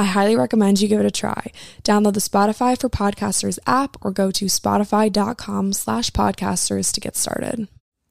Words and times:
I 0.00 0.04
highly 0.04 0.34
recommend 0.34 0.80
you 0.80 0.88
give 0.88 1.00
it 1.00 1.04
a 1.04 1.10
try. 1.10 1.52
Download 1.84 2.14
the 2.14 2.20
Spotify 2.20 2.80
for 2.80 2.88
Podcasters 2.88 3.58
app 3.66 3.98
or 4.00 4.10
go 4.10 4.30
to 4.30 4.46
spotify.com 4.46 5.74
slash 5.74 6.10
podcasters 6.12 6.90
to 6.94 7.00
get 7.00 7.16
started. 7.16 7.68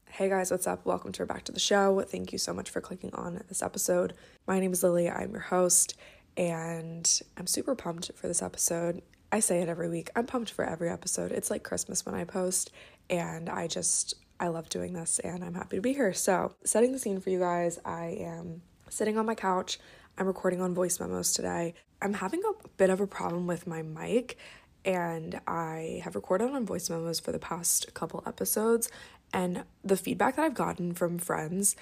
Hey 0.07 0.29
guys, 0.29 0.51
what's 0.51 0.67
up? 0.67 0.85
Welcome 0.85 1.13
to 1.13 1.25
Back 1.25 1.45
to 1.45 1.51
the 1.51 1.59
Show. 1.59 1.99
Thank 2.01 2.31
you 2.31 2.37
so 2.37 2.53
much 2.53 2.69
for 2.69 2.79
clicking 2.79 3.11
on 3.15 3.41
this 3.47 3.63
episode. 3.63 4.13
My 4.45 4.59
name 4.59 4.71
is 4.71 4.83
Lily. 4.83 5.09
I'm 5.09 5.31
your 5.31 5.39
host, 5.39 5.97
and 6.37 7.21
I'm 7.37 7.47
super 7.47 7.73
pumped 7.73 8.11
for 8.13 8.27
this 8.27 8.43
episode. 8.43 9.01
I 9.31 9.39
say 9.39 9.59
it 9.63 9.67
every 9.67 9.89
week. 9.89 10.11
I'm 10.15 10.27
pumped 10.27 10.51
for 10.51 10.65
every 10.65 10.89
episode. 10.89 11.31
It's 11.31 11.49
like 11.49 11.63
Christmas 11.63 12.05
when 12.05 12.13
I 12.13 12.23
post, 12.23 12.69
and 13.09 13.49
I 13.49 13.65
just, 13.65 14.13
I 14.39 14.49
love 14.49 14.69
doing 14.69 14.93
this, 14.93 15.17
and 15.17 15.43
I'm 15.43 15.55
happy 15.55 15.77
to 15.77 15.81
be 15.81 15.93
here. 15.93 16.13
So, 16.13 16.53
setting 16.63 16.91
the 16.91 16.99
scene 16.99 17.19
for 17.19 17.31
you 17.31 17.39
guys, 17.39 17.79
I 17.83 18.15
am 18.19 18.61
sitting 18.89 19.17
on 19.17 19.25
my 19.25 19.33
couch 19.33 19.79
I'm 20.19 20.27
recording 20.27 20.59
on 20.59 20.73
voice 20.73 20.99
memos 20.99 21.31
today. 21.31 21.73
I'm 22.01 22.13
having 22.15 22.41
a 22.43 22.67
bit 22.75 22.89
of 22.89 22.99
a 22.99 23.07
problem 23.07 23.47
with 23.47 23.65
my 23.65 23.81
mic, 23.81 24.37
and 24.83 25.39
I 25.47 26.01
have 26.03 26.13
recorded 26.13 26.51
on 26.51 26.65
voice 26.65 26.89
memos 26.89 27.21
for 27.21 27.31
the 27.31 27.39
past 27.39 27.93
couple 27.93 28.21
episodes. 28.27 28.89
And 29.31 29.63
the 29.81 29.95
feedback 29.95 30.35
that 30.35 30.43
I've 30.43 30.53
gotten 30.53 30.93
from 30.93 31.19
friends 31.19 31.77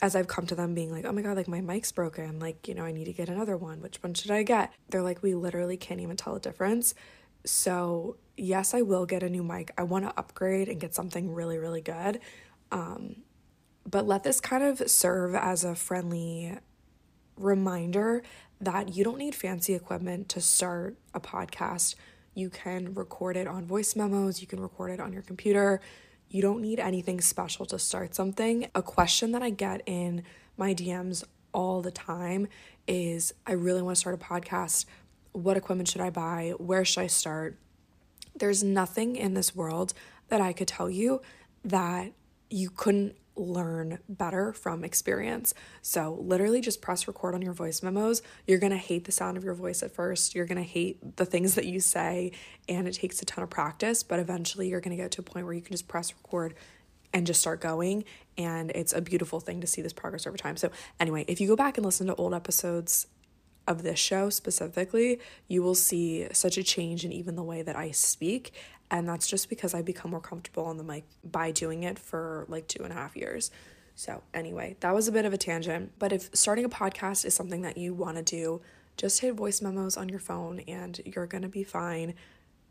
as 0.00 0.14
I've 0.14 0.28
come 0.28 0.46
to 0.46 0.54
them 0.54 0.74
being 0.74 0.92
like, 0.92 1.04
oh 1.04 1.10
my 1.10 1.22
God, 1.22 1.36
like 1.36 1.48
my 1.48 1.60
mic's 1.60 1.90
broken. 1.90 2.38
Like, 2.38 2.68
you 2.68 2.74
know, 2.74 2.84
I 2.84 2.92
need 2.92 3.06
to 3.06 3.12
get 3.12 3.28
another 3.28 3.56
one. 3.56 3.80
Which 3.80 4.00
one 4.00 4.14
should 4.14 4.30
I 4.30 4.44
get? 4.44 4.72
They're 4.90 5.02
like, 5.02 5.20
we 5.20 5.34
literally 5.34 5.76
can't 5.76 6.00
even 6.00 6.16
tell 6.16 6.34
the 6.34 6.40
difference. 6.40 6.94
So, 7.44 8.16
yes, 8.36 8.74
I 8.74 8.82
will 8.82 9.06
get 9.06 9.24
a 9.24 9.28
new 9.28 9.42
mic. 9.42 9.72
I 9.76 9.82
want 9.82 10.04
to 10.04 10.16
upgrade 10.16 10.68
and 10.68 10.80
get 10.80 10.94
something 10.94 11.34
really, 11.34 11.58
really 11.58 11.80
good. 11.80 12.20
Um, 12.70 13.22
but 13.88 14.06
let 14.06 14.22
this 14.22 14.40
kind 14.40 14.62
of 14.62 14.88
serve 14.88 15.34
as 15.34 15.64
a 15.64 15.74
friendly 15.74 16.58
reminder 17.42 18.22
that 18.60 18.94
you 18.94 19.04
don't 19.04 19.18
need 19.18 19.34
fancy 19.34 19.74
equipment 19.74 20.28
to 20.30 20.40
start 20.40 20.96
a 21.14 21.20
podcast. 21.20 21.94
You 22.34 22.48
can 22.48 22.94
record 22.94 23.36
it 23.36 23.46
on 23.46 23.66
voice 23.66 23.96
memos, 23.96 24.40
you 24.40 24.46
can 24.46 24.60
record 24.60 24.90
it 24.90 25.00
on 25.00 25.12
your 25.12 25.22
computer. 25.22 25.80
You 26.28 26.40
don't 26.40 26.62
need 26.62 26.80
anything 26.80 27.20
special 27.20 27.66
to 27.66 27.78
start 27.78 28.14
something. 28.14 28.68
A 28.74 28.82
question 28.82 29.32
that 29.32 29.42
I 29.42 29.50
get 29.50 29.82
in 29.84 30.22
my 30.56 30.72
DMs 30.72 31.24
all 31.52 31.82
the 31.82 31.90
time 31.90 32.48
is 32.86 33.34
I 33.46 33.52
really 33.52 33.82
want 33.82 33.96
to 33.96 34.00
start 34.00 34.14
a 34.14 34.24
podcast. 34.24 34.86
What 35.32 35.56
equipment 35.56 35.88
should 35.88 36.00
I 36.00 36.10
buy? 36.10 36.54
Where 36.56 36.84
should 36.84 37.02
I 37.02 37.06
start? 37.08 37.58
There's 38.34 38.62
nothing 38.64 39.16
in 39.16 39.34
this 39.34 39.54
world 39.54 39.92
that 40.28 40.40
I 40.40 40.54
could 40.54 40.68
tell 40.68 40.88
you 40.88 41.20
that 41.64 42.12
you 42.48 42.70
couldn't 42.70 43.16
learn 43.36 43.98
better 44.08 44.52
from 44.52 44.84
experience. 44.84 45.54
So, 45.80 46.18
literally, 46.20 46.60
just 46.60 46.82
press 46.82 47.06
record 47.06 47.34
on 47.34 47.42
your 47.42 47.52
voice 47.52 47.82
memos. 47.82 48.22
You're 48.46 48.58
gonna 48.58 48.76
hate 48.76 49.04
the 49.04 49.12
sound 49.12 49.36
of 49.36 49.44
your 49.44 49.54
voice 49.54 49.82
at 49.82 49.92
first. 49.92 50.34
You're 50.34 50.46
gonna 50.46 50.62
hate 50.62 51.16
the 51.16 51.24
things 51.24 51.54
that 51.54 51.66
you 51.66 51.80
say, 51.80 52.32
and 52.68 52.86
it 52.86 52.92
takes 52.92 53.22
a 53.22 53.24
ton 53.24 53.42
of 53.44 53.50
practice, 53.50 54.02
but 54.02 54.18
eventually, 54.18 54.68
you're 54.68 54.80
gonna 54.80 54.96
get 54.96 55.10
to 55.12 55.20
a 55.20 55.24
point 55.24 55.46
where 55.46 55.54
you 55.54 55.62
can 55.62 55.72
just 55.72 55.88
press 55.88 56.12
record 56.12 56.54
and 57.14 57.26
just 57.26 57.40
start 57.40 57.60
going. 57.60 58.04
And 58.38 58.70
it's 58.74 58.92
a 58.92 59.00
beautiful 59.00 59.40
thing 59.40 59.60
to 59.60 59.66
see 59.66 59.82
this 59.82 59.92
progress 59.92 60.26
over 60.26 60.36
time. 60.36 60.56
So, 60.56 60.70
anyway, 61.00 61.24
if 61.28 61.40
you 61.40 61.48
go 61.48 61.56
back 61.56 61.76
and 61.78 61.84
listen 61.84 62.06
to 62.08 62.14
old 62.14 62.34
episodes, 62.34 63.06
of 63.66 63.82
this 63.82 63.98
show 63.98 64.28
specifically, 64.30 65.20
you 65.48 65.62
will 65.62 65.74
see 65.74 66.26
such 66.32 66.58
a 66.58 66.62
change 66.62 67.04
in 67.04 67.12
even 67.12 67.36
the 67.36 67.42
way 67.42 67.62
that 67.62 67.76
I 67.76 67.90
speak 67.90 68.52
and 68.92 69.08
that's 69.08 69.26
just 69.26 69.48
because 69.48 69.72
I've 69.72 69.86
become 69.86 70.10
more 70.10 70.20
comfortable 70.20 70.66
on 70.66 70.76
the 70.76 70.84
mic 70.84 71.04
by 71.24 71.50
doing 71.50 71.82
it 71.82 71.98
for 71.98 72.44
like 72.48 72.68
two 72.68 72.84
and 72.84 72.92
a 72.92 72.94
half 72.94 73.16
years. 73.16 73.50
So, 73.94 74.22
anyway, 74.34 74.76
that 74.80 74.94
was 74.94 75.08
a 75.08 75.12
bit 75.12 75.24
of 75.24 75.32
a 75.32 75.38
tangent. 75.38 75.92
But 75.98 76.12
if 76.12 76.28
starting 76.34 76.66
a 76.66 76.68
podcast 76.68 77.24
is 77.24 77.34
something 77.34 77.62
that 77.62 77.78
you 77.78 77.94
want 77.94 78.18
to 78.18 78.22
do, 78.22 78.60
just 78.98 79.20
hit 79.20 79.34
voice 79.34 79.62
memos 79.62 79.96
on 79.96 80.10
your 80.10 80.18
phone 80.18 80.60
and 80.68 81.00
you're 81.06 81.26
going 81.26 81.42
to 81.42 81.48
be 81.48 81.64
fine. 81.64 82.14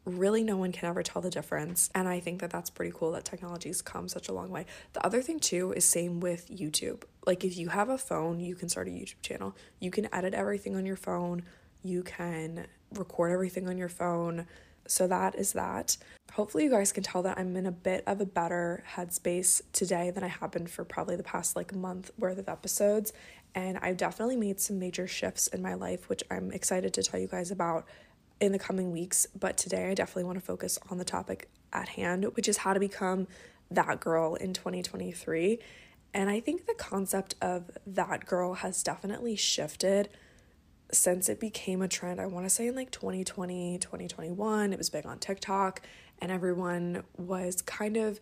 Really, 0.06 0.44
no 0.44 0.58
one 0.58 0.72
can 0.72 0.90
ever 0.90 1.02
tell 1.02 1.24
the 1.24 1.30
difference. 1.32 1.90
And 1.96 2.08
I 2.08 2.20
think 2.20 2.40
that 2.42 2.52
that's 2.52 2.70
pretty 2.70 2.92
cool 2.96 3.12
that 3.14 3.26
technology's 3.26 3.82
come 3.82 4.08
such 4.08 4.30
a 4.30 4.34
long 4.34 4.50
way. 4.50 4.68
The 4.94 5.04
other 5.04 5.24
thing, 5.24 5.40
too, 5.40 5.74
is 5.74 5.86
same 5.86 6.20
with 6.20 6.50
YouTube. 6.50 7.04
Like, 7.26 7.44
if 7.44 7.58
you 7.58 7.70
have 7.70 7.90
a 7.90 7.98
phone, 7.98 8.40
you 8.40 8.54
can 8.54 8.70
start 8.70 8.88
a 8.88 8.92
YouTube 8.92 9.22
channel. 9.24 9.56
You 9.80 9.90
can 9.90 10.08
edit 10.14 10.36
everything 10.36 10.76
on 10.76 10.86
your 10.86 10.96
phone, 10.96 11.44
you 11.84 12.04
can 12.04 12.68
record 12.94 13.32
everything 13.32 13.68
on 13.68 13.76
your 13.76 13.90
phone 13.90 14.46
so 14.88 15.08
that 15.08 15.36
is 15.36 15.54
that. 15.54 15.98
Hopefully, 16.34 16.64
you 16.64 16.70
guys 16.70 16.92
can 16.92 17.04
tell 17.04 17.22
that 17.24 17.38
I'm 17.38 17.56
in 17.58 17.66
a 17.66 17.72
bit 17.72 18.04
of 18.08 18.22
a 18.22 18.26
better 18.26 18.84
headspace 18.96 19.62
today 19.74 20.12
than 20.12 20.24
I 20.24 20.28
have 20.28 20.52
been 20.52 20.68
for 20.68 20.84
probably 20.84 21.16
the 21.16 21.24
past 21.24 21.56
like 21.56 21.74
month 21.76 22.12
worth 22.18 22.38
of 22.38 22.48
episodes. 22.48 23.12
And 23.54 23.78
I've 23.80 23.98
definitely 23.98 24.38
made 24.38 24.60
some 24.60 24.80
major 24.80 25.08
shifts 25.08 25.48
in 25.48 25.62
my 25.62 25.74
life, 25.74 26.08
which 26.08 26.24
I'm 26.32 26.52
excited 26.52 26.94
to 26.94 27.04
tell 27.04 27.20
you 27.20 27.28
guys 27.28 27.52
about 27.52 27.86
in 28.40 28.54
the 28.54 28.60
coming 28.60 28.92
weeks. 28.92 29.28
But 29.38 29.58
today, 29.58 29.90
I 29.90 29.94
definitely 29.94 30.24
want 30.24 30.40
to 30.40 30.46
focus 30.46 30.80
on 30.90 30.98
the 30.98 31.06
topic 31.06 31.50
at 31.74 31.90
hand, 31.90 32.26
which 32.36 32.48
is 32.48 32.58
how 32.58 32.74
to 32.74 32.80
become 32.80 33.28
that 33.70 34.00
girl 34.00 34.36
in 34.36 34.54
2023. 34.54 35.60
And 36.14 36.30
I 36.30 36.40
think 36.40 36.66
the 36.66 36.74
concept 36.74 37.36
of 37.42 37.72
that 37.86 38.26
girl 38.26 38.56
has 38.56 38.84
definitely 38.84 39.36
shifted 39.36 40.10
since 40.92 41.30
it 41.30 41.40
became 41.40 41.82
a 41.82 41.88
trend, 41.88 42.20
I 42.20 42.26
want 42.26 42.46
to 42.46 42.50
say 42.50 42.68
in 42.68 42.76
like 42.76 42.92
2020, 42.92 43.78
2021, 43.80 44.74
it 44.74 44.78
was 44.78 44.90
big 44.90 45.06
on 45.06 45.20
TikTok, 45.20 45.82
and 46.20 46.32
everyone 46.32 47.04
was 47.18 47.62
kind 47.62 47.98
of 47.98 48.20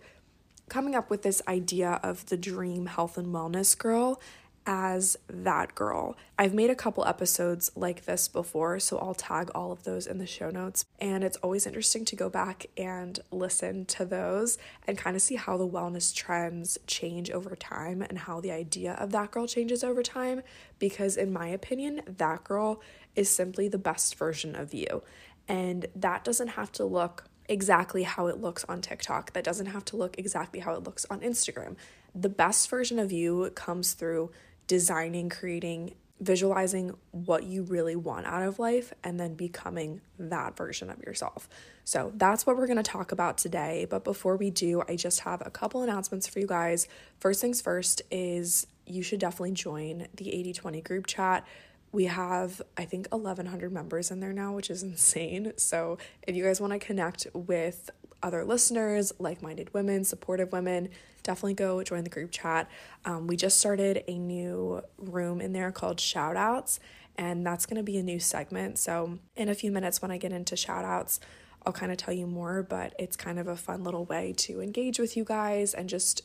coming 0.69 0.96
up 0.96 1.09
with 1.09 1.24
this 1.24 1.41
idea 1.47 2.00
of 2.03 2.25
the 2.28 2.38
dream 2.38 2.85
health 2.85 3.18
and 3.18 3.28
wellness 3.28 3.78
girl 3.78 4.22
as 4.66 5.18
that 5.28 5.74
girl. 5.75 6.16
I've 6.38 6.53
made 6.53 6.70
a 6.70 6.75
couple 6.75 7.06
episodes 7.06 7.72
like 7.75 8.06
this 8.06 8.28
before, 8.28 8.80
so 8.80 8.97
I'll 8.97 9.14
tag 9.14 9.50
all 9.56 9.72
of 9.72 9.84
those 9.84 10.06
in 10.06 10.18
the 10.20 10.28
show 10.28 10.50
notes. 10.50 10.86
And 11.00 11.24
it's 11.24 11.38
always 11.38 11.66
interesting 11.66 12.06
to 12.06 12.16
go 12.16 12.30
back 12.30 12.68
and 12.78 13.19
listen 13.31 13.86
to 13.86 14.06
those 14.06 14.58
and 14.88 14.98
kind 14.98 15.16
of 15.16 15.22
see 15.22 15.36
how 15.36 15.58
the 15.58 15.68
wellness 15.68 16.14
trends 16.14 16.78
change 16.88 17.31
over 17.31 17.56
time 17.56 18.02
and 18.02 18.19
how 18.19 18.42
the 18.42 18.52
idea 18.52 18.94
of 18.94 19.12
that 19.12 19.31
girl 19.31 19.48
changes 19.48 19.84
over 19.84 20.03
time. 20.03 20.42
Because, 20.78 21.18
in 21.18 21.34
my 21.34 21.48
opinion, 21.48 22.02
that 22.06 22.44
girl 22.44 22.81
is 23.16 23.30
simply 23.30 23.68
the 23.68 23.78
best 23.78 24.16
version 24.16 24.56
of 24.56 24.74
you. 24.74 25.03
And 25.48 25.88
that 25.96 26.24
doesn't 26.24 26.50
have 26.50 26.72
to 26.74 26.86
look 26.86 27.25
exactly 27.50 28.03
how 28.03 28.28
it 28.28 28.40
looks 28.40 28.64
on 28.69 28.80
TikTok. 28.81 29.34
That 29.34 29.44
doesn't 29.44 29.66
have 29.66 29.83
to 29.86 29.98
look 29.98 30.18
exactly 30.18 30.60
how 30.60 30.75
it 30.75 30.83
looks 30.83 31.06
on 31.10 31.22
Instagram. 31.22 31.75
The 32.13 32.30
best 32.30 32.69
version 32.69 33.00
of 33.00 33.12
you 33.12 33.51
comes 33.56 33.94
through 33.94 34.31
designing, 34.69 35.30
creating, 35.30 35.95
visualizing 36.21 36.95
what 37.10 37.44
you 37.44 37.63
really 37.63 37.95
want 37.95 38.27
out 38.27 38.44
of 38.44 38.60
life, 38.60 38.94
and 39.04 39.19
then 39.19 39.33
becoming 39.33 40.00
that 40.19 40.56
version 40.56 40.92
of 40.92 41.00
yourself. 41.00 41.50
So 41.83 42.13
that's 42.16 42.45
what 42.45 42.56
we're 42.56 42.68
going 42.68 42.77
to 42.77 42.83
talk 42.83 43.12
about 43.12 43.39
today. 43.39 43.88
But 43.89 44.04
before 44.04 44.38
we 44.38 44.51
do, 44.51 44.83
I 44.88 44.95
just 44.95 45.21
have 45.21 45.42
a 45.44 45.50
couple 45.50 45.81
announcements 45.81 46.27
for 46.27 46.39
you 46.39 46.45
guys. 46.45 46.88
First 47.19 47.42
things 47.42 47.62
first 47.62 48.04
is 48.12 48.68
you 48.86 49.01
should 49.01 49.19
definitely 49.19 49.54
join 49.54 50.07
the 50.16 50.31
80 50.31 50.54
20 50.54 50.81
group 50.81 51.07
chat. 51.07 51.48
We 51.92 52.06
have, 52.06 52.62
I 52.77 52.86
think, 52.86 53.07
1,100 53.10 53.71
members 53.74 54.12
in 54.12 54.19
there 54.19 54.33
now, 54.33 54.54
which 54.54 54.69
is 54.69 54.83
insane. 54.83 55.54
So, 55.57 55.98
if 56.27 56.36
you 56.36 56.44
guys 56.44 56.62
want 56.62 56.74
to 56.74 56.80
connect 56.80 57.25
with 57.33 57.89
other 58.21 58.44
listeners, 58.44 59.12
like 59.19 59.42
minded 59.42 59.74
women, 59.74 60.04
supportive 60.04 60.51
women, 60.51 60.89
definitely 61.24 61.54
go 61.54 61.81
join 61.83 62.04
the 62.04 62.10
group 62.10 62.31
chat. 62.31 62.69
Um, 63.06 63.27
we 63.27 63.36
just 63.36 63.60
started 63.60 64.04
a 64.07 64.18
new 64.18 64.81
room 64.98 65.42
in 65.42 65.54
there 65.54 65.71
called 65.71 65.98
Shoutouts, 65.98 66.80
and 67.18 67.45
that's 67.45 67.66
going 67.66 67.77
to 67.77 67.83
be 67.83 67.98
a 67.98 68.04
new 68.04 68.19
segment. 68.19 68.77
So, 68.80 69.19
in 69.36 69.50
a 69.50 69.56
few 69.56 69.71
minutes, 69.71 70.01
when 70.01 70.12
I 70.12 70.18
get 70.18 70.31
into 70.31 70.56
shoutouts, 70.56 71.19
I'll 71.66 71.74
kind 71.74 71.92
of 71.92 71.98
tell 71.98 72.13
you 72.13 72.25
more, 72.25 72.63
but 72.63 72.94
it's 72.98 73.16
kind 73.16 73.38
of 73.38 73.48
a 73.48 73.56
fun 73.56 73.83
little 73.83 74.06
way 74.06 74.33
to 74.38 74.62
engage 74.62 75.00
with 75.00 75.18
you 75.18 75.25
guys 75.25 75.74
and 75.74 75.89
just 75.89 76.21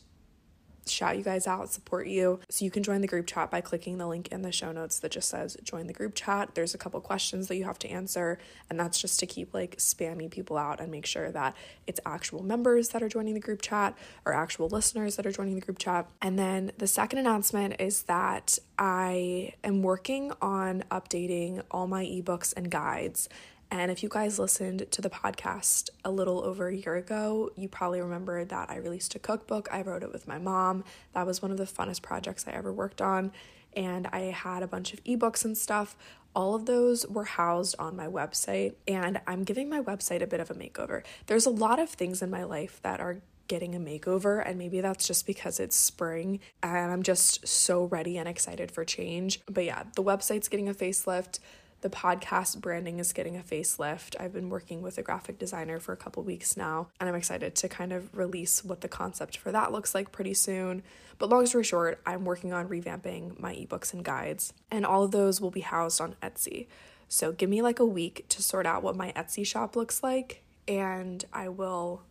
shout 0.87 1.17
you 1.17 1.23
guys 1.23 1.47
out, 1.47 1.71
support 1.71 2.07
you. 2.07 2.39
So 2.49 2.65
you 2.65 2.71
can 2.71 2.83
join 2.83 3.01
the 3.01 3.07
group 3.07 3.27
chat 3.27 3.51
by 3.51 3.61
clicking 3.61 3.97
the 3.97 4.07
link 4.07 4.27
in 4.29 4.41
the 4.41 4.51
show 4.51 4.71
notes 4.71 4.99
that 4.99 5.11
just 5.11 5.29
says 5.29 5.57
join 5.63 5.87
the 5.87 5.93
group 5.93 6.15
chat. 6.15 6.55
There's 6.55 6.73
a 6.73 6.77
couple 6.77 6.99
questions 7.01 7.47
that 7.47 7.55
you 7.55 7.63
have 7.63 7.79
to 7.79 7.89
answer, 7.89 8.39
and 8.69 8.79
that's 8.79 8.99
just 8.99 9.19
to 9.19 9.25
keep 9.25 9.53
like 9.53 9.77
spamming 9.77 10.29
people 10.29 10.57
out 10.57 10.79
and 10.79 10.91
make 10.91 11.05
sure 11.05 11.31
that 11.31 11.55
it's 11.87 11.99
actual 12.05 12.43
members 12.43 12.89
that 12.89 13.01
are 13.01 13.09
joining 13.09 13.33
the 13.33 13.39
group 13.39 13.61
chat 13.61 13.97
or 14.25 14.33
actual 14.33 14.69
listeners 14.69 15.15
that 15.15 15.25
are 15.25 15.31
joining 15.31 15.55
the 15.55 15.61
group 15.61 15.77
chat. 15.77 16.07
And 16.21 16.37
then 16.37 16.71
the 16.77 16.87
second 16.87 17.19
announcement 17.19 17.75
is 17.79 18.03
that 18.03 18.59
I 18.77 19.53
am 19.63 19.81
working 19.81 20.33
on 20.41 20.83
updating 20.91 21.63
all 21.71 21.87
my 21.87 22.05
ebooks 22.05 22.53
and 22.55 22.69
guides 22.69 23.29
and 23.71 23.91
if 23.91 24.03
you 24.03 24.09
guys 24.09 24.39
listened 24.39 24.85
to 24.91 25.01
the 25.01 25.09
podcast 25.09 25.89
a 26.03 26.11
little 26.11 26.43
over 26.43 26.67
a 26.67 26.75
year 26.75 26.95
ago, 26.95 27.51
you 27.55 27.67
probably 27.67 28.01
remember 28.01 28.45
that 28.45 28.69
I 28.69 28.77
released 28.77 29.15
a 29.15 29.19
cookbook. 29.19 29.67
I 29.71 29.81
wrote 29.81 30.03
it 30.03 30.11
with 30.11 30.27
my 30.27 30.37
mom. 30.37 30.83
That 31.13 31.25
was 31.25 31.41
one 31.41 31.51
of 31.51 31.57
the 31.57 31.65
funnest 31.65 32.01
projects 32.01 32.45
I 32.47 32.51
ever 32.51 32.71
worked 32.71 33.01
on. 33.01 33.31
And 33.75 34.07
I 34.07 34.19
had 34.21 34.63
a 34.63 34.67
bunch 34.67 34.93
of 34.93 35.03
ebooks 35.03 35.43
and 35.43 35.57
stuff. 35.57 35.97
All 36.35 36.55
of 36.55 36.65
those 36.65 37.07
were 37.07 37.25
housed 37.25 37.75
on 37.79 37.95
my 37.95 38.07
website, 38.07 38.75
and 38.87 39.21
I'm 39.25 39.43
giving 39.43 39.69
my 39.69 39.81
website 39.81 40.21
a 40.21 40.27
bit 40.27 40.41
of 40.41 40.51
a 40.51 40.53
makeover. 40.53 41.03
There's 41.27 41.45
a 41.45 41.49
lot 41.49 41.79
of 41.79 41.89
things 41.89 42.21
in 42.21 42.29
my 42.29 42.43
life 42.43 42.81
that 42.83 42.99
are 42.99 43.21
getting 43.47 43.75
a 43.75 43.79
makeover, 43.79 44.43
and 44.45 44.57
maybe 44.57 44.81
that's 44.81 45.07
just 45.07 45.25
because 45.25 45.59
it's 45.59 45.75
spring 45.75 46.39
and 46.63 46.91
I'm 46.91 47.03
just 47.03 47.47
so 47.47 47.85
ready 47.85 48.17
and 48.17 48.27
excited 48.27 48.71
for 48.71 48.83
change. 48.83 49.41
But 49.45 49.65
yeah, 49.65 49.83
the 49.95 50.03
website's 50.03 50.47
getting 50.47 50.67
a 50.67 50.73
facelift. 50.73 51.39
The 51.85 51.91
podcast 51.91 52.61
branding 52.61 52.97
is 52.97 53.13
getting 53.13 53.37
a 53.37 53.43
facelift. 53.43 54.15
I've 54.19 54.33
been 54.33 54.49
working 54.49 54.81
with 54.81 54.97
a 54.97 55.03
graphic 55.03 55.37
designer 55.37 55.79
for 55.79 55.93
a 55.93 55.97
couple 55.97 56.23
weeks 56.23 56.57
now, 56.57 56.87
and 56.99 57.07
I'm 57.07 57.13
excited 57.13 57.53
to 57.53 57.69
kind 57.69 57.93
of 57.93 58.17
release 58.17 58.65
what 58.65 58.81
the 58.81 58.87
concept 58.87 59.37
for 59.37 59.51
that 59.51 59.71
looks 59.71 59.93
like 59.93 60.11
pretty 60.11 60.33
soon. 60.33 60.81
But 61.19 61.29
long 61.29 61.45
story 61.45 61.63
short, 61.63 62.01
I'm 62.03 62.25
working 62.25 62.53
on 62.53 62.69
revamping 62.69 63.39
my 63.39 63.53
ebooks 63.53 63.93
and 63.93 64.03
guides, 64.03 64.51
and 64.71 64.83
all 64.83 65.03
of 65.03 65.11
those 65.11 65.39
will 65.39 65.51
be 65.51 65.61
housed 65.61 66.01
on 66.01 66.15
Etsy. 66.23 66.65
So 67.07 67.31
give 67.31 67.51
me 67.51 67.61
like 67.61 67.77
a 67.77 67.85
week 67.85 68.25
to 68.29 68.41
sort 68.41 68.65
out 68.65 68.81
what 68.81 68.95
my 68.95 69.11
Etsy 69.11 69.45
shop 69.45 69.75
looks 69.75 70.01
like, 70.01 70.41
and 70.67 71.23
I 71.31 71.49
will 71.49 72.01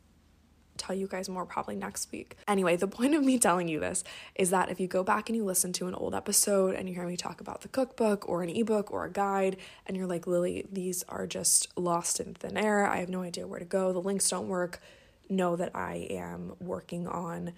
tell 0.76 0.94
you 0.94 1.06
guys 1.06 1.28
more 1.28 1.44
probably 1.44 1.76
next 1.76 2.10
week. 2.12 2.36
Anyway, 2.48 2.76
the 2.76 2.88
point 2.88 3.14
of 3.14 3.22
me 3.22 3.38
telling 3.38 3.68
you 3.68 3.80
this 3.80 4.04
is 4.34 4.50
that 4.50 4.70
if 4.70 4.80
you 4.80 4.86
go 4.86 5.02
back 5.02 5.28
and 5.28 5.36
you 5.36 5.44
listen 5.44 5.72
to 5.74 5.86
an 5.86 5.94
old 5.94 6.14
episode 6.14 6.74
and 6.74 6.88
you 6.88 6.94
hear 6.94 7.06
me 7.06 7.16
talk 7.16 7.40
about 7.40 7.62
the 7.62 7.68
cookbook 7.68 8.28
or 8.28 8.42
an 8.42 8.48
ebook 8.48 8.90
or 8.90 9.04
a 9.04 9.10
guide, 9.10 9.56
and 9.86 9.96
you're 9.96 10.06
like, 10.06 10.26
Lily, 10.26 10.66
these 10.70 11.02
are 11.08 11.26
just 11.26 11.76
lost 11.78 12.20
in 12.20 12.34
thin 12.34 12.56
air. 12.56 12.86
I 12.86 12.98
have 12.98 13.08
no 13.08 13.22
idea 13.22 13.46
where 13.46 13.58
to 13.58 13.64
go. 13.64 13.92
The 13.92 14.00
links 14.00 14.28
don't 14.28 14.48
work. 14.48 14.80
Know 15.28 15.56
that 15.56 15.74
I 15.74 16.06
am 16.10 16.54
working 16.60 17.08
on 17.08 17.52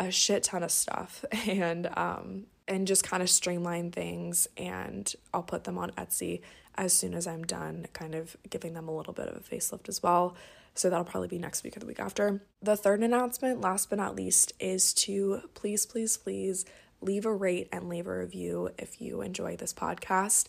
a 0.00 0.10
shit 0.10 0.42
ton 0.42 0.62
of 0.62 0.70
stuff 0.70 1.24
and 1.46 1.88
um 1.96 2.46
and 2.68 2.86
just 2.86 3.04
kind 3.04 3.22
of 3.22 3.28
streamline 3.28 3.90
things 3.90 4.48
and 4.56 5.14
I'll 5.34 5.42
put 5.42 5.64
them 5.64 5.78
on 5.78 5.90
Etsy 5.92 6.40
as 6.76 6.92
soon 6.92 7.14
as 7.14 7.26
I'm 7.26 7.42
done 7.42 7.86
kind 7.92 8.14
of 8.14 8.36
giving 8.48 8.74
them 8.74 8.88
a 8.88 8.96
little 8.96 9.12
bit 9.12 9.28
of 9.28 9.36
a 9.36 9.40
facelift 9.40 9.88
as 9.88 10.02
well. 10.02 10.34
So 10.74 10.88
that'll 10.88 11.04
probably 11.04 11.28
be 11.28 11.38
next 11.38 11.64
week 11.64 11.76
or 11.76 11.80
the 11.80 11.86
week 11.86 12.00
after. 12.00 12.42
The 12.62 12.76
third 12.76 13.02
announcement, 13.02 13.60
last 13.60 13.90
but 13.90 13.98
not 13.98 14.16
least, 14.16 14.52
is 14.58 14.94
to 14.94 15.42
please, 15.54 15.84
please, 15.86 16.16
please 16.16 16.64
leave 17.00 17.26
a 17.26 17.34
rate 17.34 17.68
and 17.72 17.88
leave 17.88 18.06
a 18.06 18.18
review 18.18 18.70
if 18.78 19.00
you 19.00 19.20
enjoy 19.20 19.56
this 19.56 19.74
podcast. 19.74 20.46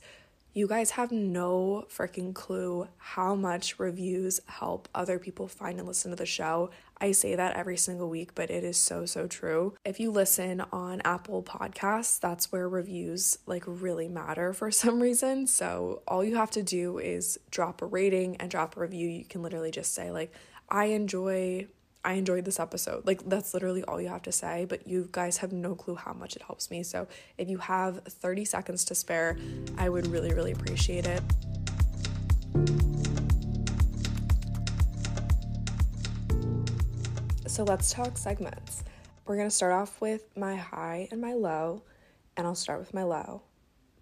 You 0.55 0.67
guys 0.67 0.91
have 0.91 1.11
no 1.11 1.87
freaking 1.89 2.31
clue 2.35 2.87
how 2.97 3.33
much 3.33 3.79
reviews 3.79 4.39
help 4.45 4.87
other 4.93 5.17
people 5.17 5.47
find 5.47 5.79
and 5.79 5.87
listen 5.87 6.11
to 6.11 6.15
the 6.15 6.27
show. 6.27 6.69
I 7.01 7.11
say 7.11 7.33
that 7.33 7.55
every 7.55 7.75
single 7.75 8.07
week, 8.07 8.35
but 8.35 8.51
it 8.51 8.63
is 8.63 8.77
so, 8.77 9.07
so 9.07 9.25
true. 9.25 9.73
If 9.83 9.99
you 9.99 10.11
listen 10.11 10.61
on 10.71 11.01
Apple 11.03 11.41
Podcasts, 11.41 12.19
that's 12.19 12.51
where 12.51 12.69
reviews 12.69 13.39
like 13.47 13.63
really 13.65 14.07
matter 14.07 14.53
for 14.53 14.69
some 14.83 15.01
reason. 15.01 15.47
So 15.47 16.03
all 16.07 16.23
you 16.23 16.35
have 16.35 16.51
to 16.51 16.61
do 16.61 16.99
is 16.99 17.39
drop 17.49 17.81
a 17.81 17.87
rating 17.87 18.35
and 18.35 18.51
drop 18.51 18.77
a 18.77 18.81
review. 18.81 19.09
You 19.09 19.25
can 19.25 19.41
literally 19.41 19.71
just 19.71 19.95
say, 19.95 20.11
like, 20.11 20.31
I 20.69 20.85
enjoy 20.85 21.67
I 22.05 22.13
enjoyed 22.13 22.43
this 22.45 22.59
episode. 22.59 23.05
Like, 23.05 23.27
that's 23.29 23.53
literally 23.53 23.83
all 23.85 24.01
you 24.01 24.09
have 24.09 24.23
to 24.23 24.31
say, 24.31 24.65
but 24.65 24.87
you 24.87 25.07
guys 25.11 25.37
have 25.37 25.53
no 25.53 25.73
clue 25.73 25.95
how 25.95 26.13
much 26.13 26.35
it 26.35 26.41
helps 26.41 26.69
me. 26.69 26.83
So, 26.83 27.07
if 27.37 27.49
you 27.49 27.57
have 27.59 28.03
30 28.03 28.45
seconds 28.45 28.83
to 28.85 28.95
spare, 28.95 29.37
I 29.77 29.89
would 29.89 30.07
really, 30.07 30.33
really 30.33 30.51
appreciate 30.51 31.07
it. 31.07 31.21
So, 37.47 37.63
let's 37.63 37.91
talk 37.91 38.17
segments. 38.17 38.83
We're 39.25 39.37
going 39.37 39.47
to 39.47 39.55
start 39.55 39.71
off 39.71 40.01
with 40.01 40.35
my 40.35 40.55
high 40.55 41.07
and 41.11 41.21
my 41.21 41.33
low, 41.33 41.83
and 42.35 42.45
I'll 42.45 42.55
start 42.55 42.79
with 42.79 42.93
my 42.93 43.03
low 43.03 43.43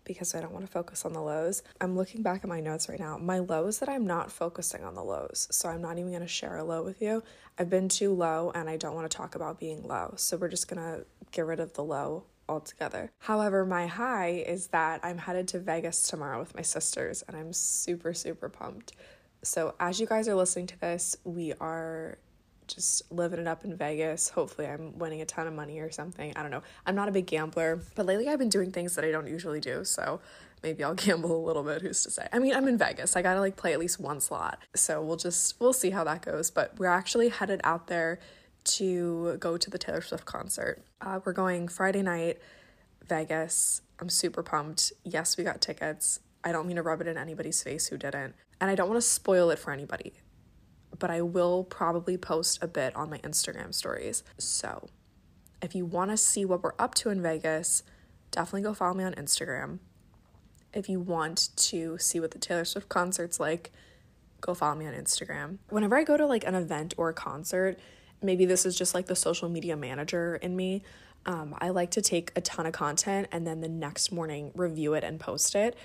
because 0.03 0.35
I 0.35 0.41
don't 0.41 0.51
want 0.51 0.65
to 0.65 0.71
focus 0.71 1.05
on 1.05 1.13
the 1.13 1.21
lows. 1.21 1.63
I'm 1.79 1.95
looking 1.95 2.21
back 2.21 2.43
at 2.43 2.49
my 2.49 2.59
notes 2.59 2.89
right 2.89 2.99
now. 2.99 3.17
My 3.17 3.39
low 3.39 3.67
is 3.67 3.79
that 3.79 3.89
I'm 3.89 4.05
not 4.05 4.31
focusing 4.31 4.83
on 4.83 4.95
the 4.95 5.03
lows. 5.03 5.47
So 5.51 5.69
I'm 5.69 5.81
not 5.81 5.97
even 5.97 6.11
going 6.11 6.21
to 6.21 6.27
share 6.27 6.57
a 6.57 6.63
low 6.63 6.83
with 6.83 7.01
you. 7.01 7.23
I've 7.57 7.69
been 7.69 7.89
too 7.89 8.13
low 8.13 8.51
and 8.53 8.69
I 8.69 8.77
don't 8.77 8.95
want 8.95 9.09
to 9.09 9.15
talk 9.15 9.35
about 9.35 9.59
being 9.59 9.83
low. 9.83 10.13
So 10.17 10.37
we're 10.37 10.49
just 10.49 10.67
going 10.67 10.81
to 10.81 11.05
get 11.31 11.45
rid 11.45 11.59
of 11.59 11.73
the 11.73 11.83
low 11.83 12.25
altogether. 12.49 13.11
However, 13.19 13.65
my 13.65 13.87
high 13.87 14.43
is 14.45 14.67
that 14.67 14.99
I'm 15.03 15.17
headed 15.17 15.47
to 15.49 15.59
Vegas 15.59 16.07
tomorrow 16.07 16.39
with 16.39 16.55
my 16.55 16.61
sisters 16.61 17.23
and 17.27 17.37
I'm 17.37 17.53
super, 17.53 18.13
super 18.13 18.49
pumped. 18.49 18.93
So 19.43 19.73
as 19.79 19.99
you 19.99 20.05
guys 20.05 20.27
are 20.27 20.35
listening 20.35 20.67
to 20.67 20.79
this, 20.79 21.15
we 21.23 21.53
are 21.53 22.17
just 22.73 23.11
living 23.11 23.39
it 23.39 23.47
up 23.47 23.65
in 23.65 23.75
Vegas. 23.75 24.29
Hopefully, 24.29 24.67
I'm 24.67 24.97
winning 24.97 25.21
a 25.21 25.25
ton 25.25 25.47
of 25.47 25.53
money 25.53 25.79
or 25.79 25.91
something. 25.91 26.33
I 26.35 26.41
don't 26.41 26.51
know. 26.51 26.63
I'm 26.85 26.95
not 26.95 27.07
a 27.07 27.11
big 27.11 27.25
gambler, 27.25 27.81
but 27.95 28.05
lately 28.05 28.27
I've 28.27 28.39
been 28.39 28.49
doing 28.49 28.71
things 28.71 28.95
that 28.95 29.05
I 29.05 29.11
don't 29.11 29.27
usually 29.27 29.59
do. 29.59 29.83
So 29.83 30.21
maybe 30.63 30.83
I'll 30.83 30.93
gamble 30.95 31.35
a 31.35 31.45
little 31.45 31.63
bit. 31.63 31.81
Who's 31.81 32.03
to 32.03 32.11
say? 32.11 32.27
I 32.31 32.39
mean, 32.39 32.53
I'm 32.53 32.67
in 32.67 32.77
Vegas. 32.77 33.15
I 33.15 33.21
gotta 33.21 33.39
like 33.39 33.55
play 33.55 33.73
at 33.73 33.79
least 33.79 33.99
one 33.99 34.21
slot. 34.21 34.59
So 34.75 35.01
we'll 35.01 35.17
just, 35.17 35.59
we'll 35.59 35.73
see 35.73 35.91
how 35.91 36.03
that 36.05 36.23
goes. 36.23 36.51
But 36.51 36.77
we're 36.77 36.87
actually 36.87 37.29
headed 37.29 37.61
out 37.63 37.87
there 37.87 38.19
to 38.63 39.37
go 39.39 39.57
to 39.57 39.69
the 39.69 39.77
Taylor 39.77 40.01
Swift 40.01 40.25
concert. 40.25 40.83
Uh, 41.01 41.19
we're 41.25 41.33
going 41.33 41.67
Friday 41.67 42.01
night, 42.01 42.39
Vegas. 43.07 43.81
I'm 43.99 44.09
super 44.09 44.43
pumped. 44.43 44.93
Yes, 45.03 45.37
we 45.37 45.43
got 45.43 45.61
tickets. 45.61 46.19
I 46.43 46.51
don't 46.51 46.65
mean 46.65 46.77
to 46.77 46.81
rub 46.81 47.01
it 47.01 47.07
in 47.07 47.17
anybody's 47.17 47.61
face 47.61 47.87
who 47.87 47.97
didn't. 47.97 48.35
And 48.59 48.69
I 48.69 48.75
don't 48.75 48.89
want 48.89 49.01
to 49.01 49.07
spoil 49.07 49.49
it 49.49 49.59
for 49.59 49.71
anybody 49.71 50.13
but 51.01 51.09
I 51.09 51.21
will 51.21 51.63
probably 51.63 52.15
post 52.15 52.59
a 52.61 52.67
bit 52.67 52.95
on 52.95 53.09
my 53.09 53.17
Instagram 53.17 53.73
stories. 53.73 54.23
So 54.37 54.87
if 55.61 55.73
you 55.75 55.83
want 55.83 56.11
to 56.11 56.17
see 56.17 56.45
what 56.45 56.61
we're 56.61 56.75
up 56.77 56.93
to 56.95 57.09
in 57.09 57.21
Vegas, 57.23 57.83
definitely 58.29 58.61
go 58.61 58.75
follow 58.75 58.93
me 58.93 59.03
on 59.03 59.13
Instagram. 59.15 59.79
If 60.73 60.87
you 60.87 60.99
want 60.99 61.49
to 61.57 61.97
see 61.97 62.19
what 62.19 62.31
the 62.31 62.37
Taylor 62.37 62.63
Swift 62.65 62.87
concert's 62.87 63.39
like, 63.39 63.71
go 64.41 64.53
follow 64.53 64.75
me 64.75 64.85
on 64.85 64.93
Instagram. 64.93 65.57
Whenever 65.69 65.97
I 65.97 66.03
go 66.03 66.17
to 66.17 66.25
like 66.25 66.45
an 66.45 66.53
event 66.53 66.93
or 66.97 67.09
a 67.09 67.13
concert, 67.13 67.79
maybe 68.21 68.45
this 68.45 68.63
is 68.63 68.77
just 68.77 68.93
like 68.93 69.07
the 69.07 69.15
social 69.15 69.49
media 69.49 69.75
manager 69.75 70.35
in 70.35 70.55
me. 70.55 70.83
Um, 71.25 71.55
I 71.59 71.69
like 71.69 71.91
to 71.91 72.01
take 72.03 72.31
a 72.35 72.41
ton 72.41 72.67
of 72.67 72.73
content 72.73 73.27
and 73.31 73.45
then 73.45 73.61
the 73.61 73.69
next 73.69 74.11
morning 74.11 74.51
review 74.53 74.93
it 74.93 75.03
and 75.03 75.19
post 75.19 75.55
it. 75.55 75.75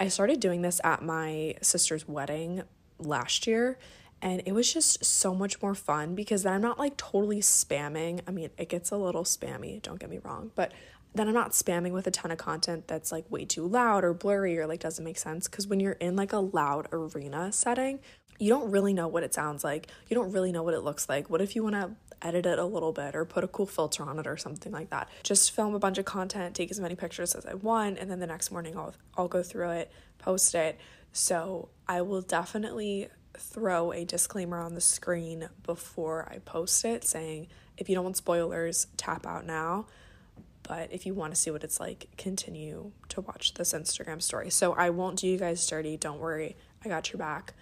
I 0.00 0.08
started 0.08 0.40
doing 0.40 0.62
this 0.62 0.80
at 0.82 1.00
my 1.00 1.54
sister's 1.62 2.08
wedding 2.08 2.64
last 2.98 3.46
year 3.46 3.78
and 4.22 4.42
it 4.46 4.52
was 4.52 4.72
just 4.72 5.04
so 5.04 5.34
much 5.34 5.60
more 5.60 5.74
fun 5.74 6.14
because 6.14 6.42
then 6.42 6.52
I'm 6.52 6.62
not 6.62 6.78
like 6.78 6.96
totally 6.96 7.40
spamming. 7.40 8.20
I 8.26 8.30
mean, 8.30 8.50
it 8.56 8.68
gets 8.68 8.90
a 8.90 8.96
little 8.96 9.24
spammy, 9.24 9.82
don't 9.82 10.00
get 10.00 10.10
me 10.10 10.18
wrong, 10.24 10.50
but 10.54 10.72
then 11.14 11.28
I'm 11.28 11.34
not 11.34 11.52
spamming 11.52 11.92
with 11.92 12.06
a 12.06 12.10
ton 12.10 12.30
of 12.30 12.38
content 12.38 12.88
that's 12.88 13.12
like 13.12 13.30
way 13.30 13.44
too 13.44 13.66
loud 13.66 14.02
or 14.04 14.12
blurry 14.12 14.58
or 14.58 14.66
like 14.66 14.80
doesn't 14.80 15.04
make 15.04 15.18
sense. 15.18 15.46
Because 15.46 15.66
when 15.66 15.78
you're 15.78 15.92
in 15.92 16.16
like 16.16 16.32
a 16.32 16.38
loud 16.38 16.88
arena 16.92 17.52
setting, 17.52 18.00
you 18.38 18.48
don't 18.48 18.70
really 18.70 18.92
know 18.92 19.06
what 19.06 19.22
it 19.22 19.32
sounds 19.32 19.62
like. 19.62 19.88
You 20.08 20.16
don't 20.16 20.32
really 20.32 20.50
know 20.50 20.62
what 20.62 20.74
it 20.74 20.80
looks 20.80 21.08
like. 21.08 21.30
What 21.30 21.40
if 21.40 21.54
you 21.54 21.62
want 21.62 21.76
to 21.76 21.90
edit 22.20 22.46
it 22.46 22.58
a 22.58 22.64
little 22.64 22.92
bit 22.92 23.14
or 23.14 23.24
put 23.24 23.44
a 23.44 23.48
cool 23.48 23.66
filter 23.66 24.02
on 24.02 24.18
it 24.18 24.26
or 24.26 24.36
something 24.36 24.72
like 24.72 24.90
that? 24.90 25.08
Just 25.22 25.52
film 25.52 25.74
a 25.74 25.78
bunch 25.78 25.98
of 25.98 26.04
content, 26.04 26.56
take 26.56 26.70
as 26.70 26.80
many 26.80 26.96
pictures 26.96 27.34
as 27.34 27.46
I 27.46 27.54
want, 27.54 27.98
and 27.98 28.10
then 28.10 28.18
the 28.18 28.26
next 28.26 28.50
morning 28.50 28.76
I'll 28.76 28.94
I'll 29.16 29.28
go 29.28 29.42
through 29.42 29.70
it, 29.70 29.92
post 30.18 30.54
it. 30.54 30.78
So 31.12 31.68
I 31.86 32.02
will 32.02 32.22
definitely 32.22 33.08
throw 33.36 33.92
a 33.92 34.04
disclaimer 34.04 34.60
on 34.60 34.74
the 34.74 34.80
screen 34.80 35.48
before 35.62 36.28
I 36.30 36.38
post 36.38 36.84
it 36.84 37.04
saying, 37.04 37.48
if 37.76 37.88
you 37.88 37.94
don't 37.94 38.04
want 38.04 38.16
spoilers, 38.16 38.86
tap 38.96 39.26
out 39.26 39.46
now. 39.46 39.86
But 40.62 40.92
if 40.92 41.04
you 41.04 41.12
want 41.12 41.34
to 41.34 41.40
see 41.40 41.50
what 41.50 41.62
it's 41.62 41.78
like, 41.78 42.08
continue 42.16 42.92
to 43.10 43.20
watch 43.20 43.54
this 43.54 43.72
Instagram 43.74 44.22
story. 44.22 44.50
So 44.50 44.72
I 44.72 44.90
won't 44.90 45.18
do 45.18 45.26
you 45.28 45.38
guys 45.38 45.66
dirty. 45.66 45.96
Don't 45.96 46.20
worry, 46.20 46.56
I 46.84 46.88
got 46.88 47.12
your 47.12 47.18
back. 47.18 47.52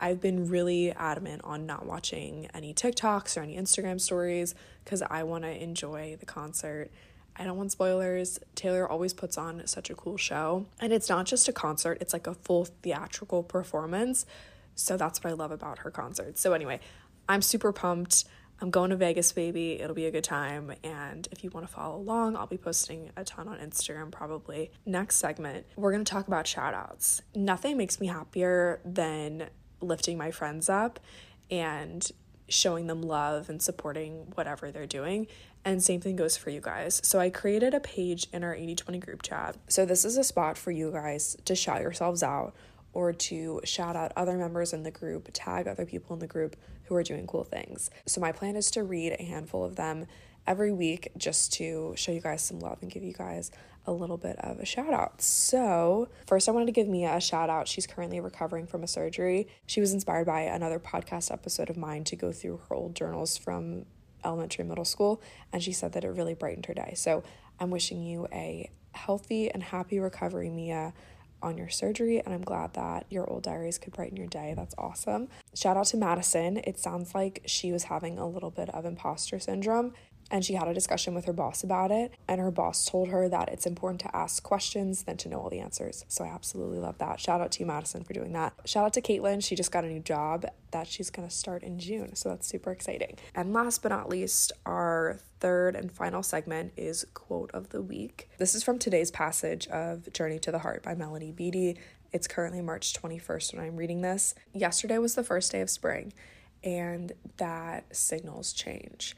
I've 0.00 0.20
been 0.20 0.48
really 0.48 0.90
adamant 0.92 1.42
on 1.44 1.66
not 1.66 1.86
watching 1.86 2.48
any 2.54 2.74
TikToks 2.74 3.36
or 3.36 3.40
any 3.40 3.56
Instagram 3.56 4.00
stories 4.00 4.54
because 4.84 5.02
I 5.02 5.22
want 5.22 5.44
to 5.44 5.62
enjoy 5.62 6.16
the 6.18 6.26
concert. 6.26 6.90
I 7.36 7.44
don't 7.44 7.56
want 7.56 7.72
spoilers. 7.72 8.38
Taylor 8.54 8.88
always 8.88 9.14
puts 9.14 9.38
on 9.38 9.66
such 9.66 9.90
a 9.90 9.94
cool 9.94 10.16
show. 10.16 10.66
And 10.80 10.92
it's 10.92 11.08
not 11.08 11.26
just 11.26 11.48
a 11.48 11.52
concert, 11.52 11.98
it's 12.00 12.12
like 12.12 12.26
a 12.26 12.34
full 12.34 12.64
theatrical 12.64 13.42
performance. 13.42 14.26
So 14.74 14.96
that's 14.96 15.22
what 15.22 15.30
I 15.30 15.34
love 15.34 15.50
about 15.50 15.78
her 15.78 15.90
concerts. 15.90 16.40
So, 16.40 16.52
anyway, 16.52 16.80
I'm 17.28 17.42
super 17.42 17.72
pumped. 17.72 18.24
I'm 18.60 18.70
going 18.70 18.90
to 18.90 18.96
Vegas, 18.96 19.32
baby. 19.32 19.80
It'll 19.80 19.94
be 19.94 20.06
a 20.06 20.10
good 20.12 20.22
time. 20.22 20.72
And 20.84 21.26
if 21.32 21.42
you 21.42 21.50
want 21.50 21.66
to 21.66 21.72
follow 21.72 21.96
along, 21.96 22.36
I'll 22.36 22.46
be 22.46 22.56
posting 22.58 23.10
a 23.16 23.24
ton 23.24 23.48
on 23.48 23.58
Instagram 23.58 24.12
probably. 24.12 24.70
Next 24.86 25.16
segment, 25.16 25.66
we're 25.74 25.90
going 25.90 26.04
to 26.04 26.10
talk 26.10 26.28
about 26.28 26.46
shout 26.46 26.72
outs. 26.72 27.22
Nothing 27.34 27.76
makes 27.76 28.00
me 28.00 28.06
happier 28.06 28.80
than 28.84 29.48
lifting 29.80 30.16
my 30.16 30.30
friends 30.30 30.68
up 30.68 31.00
and 31.50 32.08
showing 32.48 32.86
them 32.86 33.02
love 33.02 33.48
and 33.48 33.60
supporting 33.60 34.30
whatever 34.34 34.70
they're 34.70 34.86
doing. 34.86 35.26
And 35.64 35.82
same 35.82 36.00
thing 36.00 36.14
goes 36.14 36.36
for 36.36 36.50
you 36.50 36.60
guys. 36.60 37.00
So 37.04 37.18
I 37.18 37.30
created 37.30 37.74
a 37.74 37.80
page 37.80 38.28
in 38.32 38.44
our 38.44 38.54
80 38.54 38.76
20 38.76 38.98
group 38.98 39.22
chat. 39.22 39.56
So 39.68 39.84
this 39.84 40.04
is 40.04 40.16
a 40.16 40.24
spot 40.24 40.56
for 40.56 40.70
you 40.70 40.92
guys 40.92 41.36
to 41.44 41.54
shout 41.56 41.82
yourselves 41.82 42.22
out 42.22 42.54
or 42.92 43.12
to 43.12 43.60
shout 43.64 43.96
out 43.96 44.12
other 44.16 44.36
members 44.36 44.72
in 44.72 44.82
the 44.82 44.90
group, 44.90 45.28
tag 45.32 45.66
other 45.66 45.86
people 45.86 46.14
in 46.14 46.20
the 46.20 46.26
group 46.26 46.56
who 46.84 46.94
are 46.94 47.02
doing 47.02 47.26
cool 47.26 47.44
things. 47.44 47.90
So 48.06 48.20
my 48.20 48.32
plan 48.32 48.56
is 48.56 48.70
to 48.72 48.82
read 48.82 49.16
a 49.18 49.22
handful 49.22 49.64
of 49.64 49.76
them 49.76 50.06
every 50.46 50.72
week 50.72 51.08
just 51.16 51.52
to 51.54 51.94
show 51.96 52.12
you 52.12 52.20
guys 52.20 52.42
some 52.42 52.60
love 52.60 52.78
and 52.82 52.90
give 52.90 53.02
you 53.02 53.12
guys 53.12 53.50
a 53.86 53.92
little 53.92 54.16
bit 54.16 54.36
of 54.38 54.58
a 54.60 54.64
shout 54.64 54.92
out. 54.92 55.20
So, 55.20 56.08
first, 56.26 56.48
I 56.48 56.52
wanted 56.52 56.66
to 56.66 56.72
give 56.72 56.88
Mia 56.88 57.16
a 57.16 57.20
shout 57.20 57.50
out. 57.50 57.66
She's 57.66 57.86
currently 57.86 58.20
recovering 58.20 58.66
from 58.66 58.84
a 58.84 58.86
surgery. 58.86 59.48
She 59.66 59.80
was 59.80 59.92
inspired 59.92 60.26
by 60.26 60.42
another 60.42 60.78
podcast 60.78 61.32
episode 61.32 61.68
of 61.68 61.76
mine 61.76 62.04
to 62.04 62.16
go 62.16 62.30
through 62.30 62.60
her 62.68 62.76
old 62.76 62.94
journals 62.94 63.36
from 63.36 63.86
elementary 64.24 64.64
middle 64.64 64.84
school, 64.84 65.20
and 65.52 65.62
she 65.62 65.72
said 65.72 65.92
that 65.92 66.04
it 66.04 66.10
really 66.10 66.34
brightened 66.34 66.66
her 66.66 66.74
day. 66.74 66.94
So, 66.96 67.24
I'm 67.58 67.70
wishing 67.70 68.02
you 68.02 68.28
a 68.32 68.70
healthy 68.92 69.50
and 69.50 69.62
happy 69.62 69.98
recovery, 69.98 70.48
Mia 70.48 70.92
on 71.42 71.58
your 71.58 71.68
surgery, 71.68 72.20
and 72.20 72.32
I'm 72.32 72.42
glad 72.42 72.74
that 72.74 73.06
your 73.10 73.28
old 73.28 73.42
diaries 73.42 73.78
could 73.78 73.92
brighten 73.92 74.16
your 74.16 74.26
day. 74.26 74.54
That's 74.56 74.74
awesome. 74.78 75.28
Shout 75.54 75.76
out 75.76 75.86
to 75.86 75.96
Madison. 75.96 76.58
It 76.58 76.78
sounds 76.78 77.14
like 77.14 77.42
she 77.46 77.72
was 77.72 77.84
having 77.84 78.18
a 78.18 78.28
little 78.28 78.50
bit 78.50 78.68
of 78.70 78.84
imposter 78.84 79.38
syndrome 79.38 79.92
and 80.32 80.42
she 80.42 80.54
had 80.54 80.66
a 80.66 80.72
discussion 80.72 81.14
with 81.14 81.26
her 81.26 81.32
boss 81.34 81.62
about 81.62 81.90
it. 81.90 82.14
And 82.26 82.40
her 82.40 82.50
boss 82.50 82.86
told 82.86 83.08
her 83.08 83.28
that 83.28 83.50
it's 83.50 83.66
important 83.66 84.00
to 84.00 84.16
ask 84.16 84.42
questions 84.42 85.02
than 85.02 85.18
to 85.18 85.28
know 85.28 85.38
all 85.38 85.50
the 85.50 85.60
answers. 85.60 86.06
So 86.08 86.24
I 86.24 86.28
absolutely 86.28 86.78
love 86.78 86.96
that. 86.98 87.20
Shout 87.20 87.42
out 87.42 87.52
to 87.52 87.60
you, 87.60 87.66
Madison, 87.66 88.02
for 88.02 88.14
doing 88.14 88.32
that. 88.32 88.54
Shout 88.64 88.86
out 88.86 88.92
to 88.94 89.02
Caitlin. 89.02 89.44
She 89.44 89.54
just 89.54 89.70
got 89.70 89.84
a 89.84 89.88
new 89.88 90.00
job 90.00 90.46
that 90.70 90.86
she's 90.86 91.10
going 91.10 91.28
to 91.28 91.34
start 91.34 91.62
in 91.62 91.78
June. 91.78 92.16
So 92.16 92.30
that's 92.30 92.46
super 92.46 92.72
exciting. 92.72 93.18
And 93.34 93.52
last 93.52 93.82
but 93.82 93.90
not 93.90 94.08
least, 94.08 94.52
our 94.64 95.18
third 95.38 95.76
and 95.76 95.92
final 95.92 96.22
segment 96.22 96.72
is 96.78 97.04
Quote 97.12 97.50
of 97.52 97.68
the 97.68 97.82
Week. 97.82 98.30
This 98.38 98.54
is 98.54 98.64
from 98.64 98.78
today's 98.78 99.10
passage 99.10 99.68
of 99.68 100.10
Journey 100.14 100.38
to 100.38 100.50
the 100.50 100.60
Heart 100.60 100.82
by 100.82 100.94
Melody 100.94 101.30
Beattie. 101.30 101.76
It's 102.10 102.26
currently 102.26 102.62
March 102.62 102.94
21st 102.94 103.54
when 103.54 103.66
I'm 103.66 103.76
reading 103.76 104.00
this. 104.00 104.34
Yesterday 104.54 104.96
was 104.96 105.14
the 105.14 105.24
first 105.24 105.52
day 105.52 105.60
of 105.60 105.68
spring, 105.68 106.14
and 106.64 107.12
that 107.36 107.94
signals 107.94 108.54
change 108.54 109.14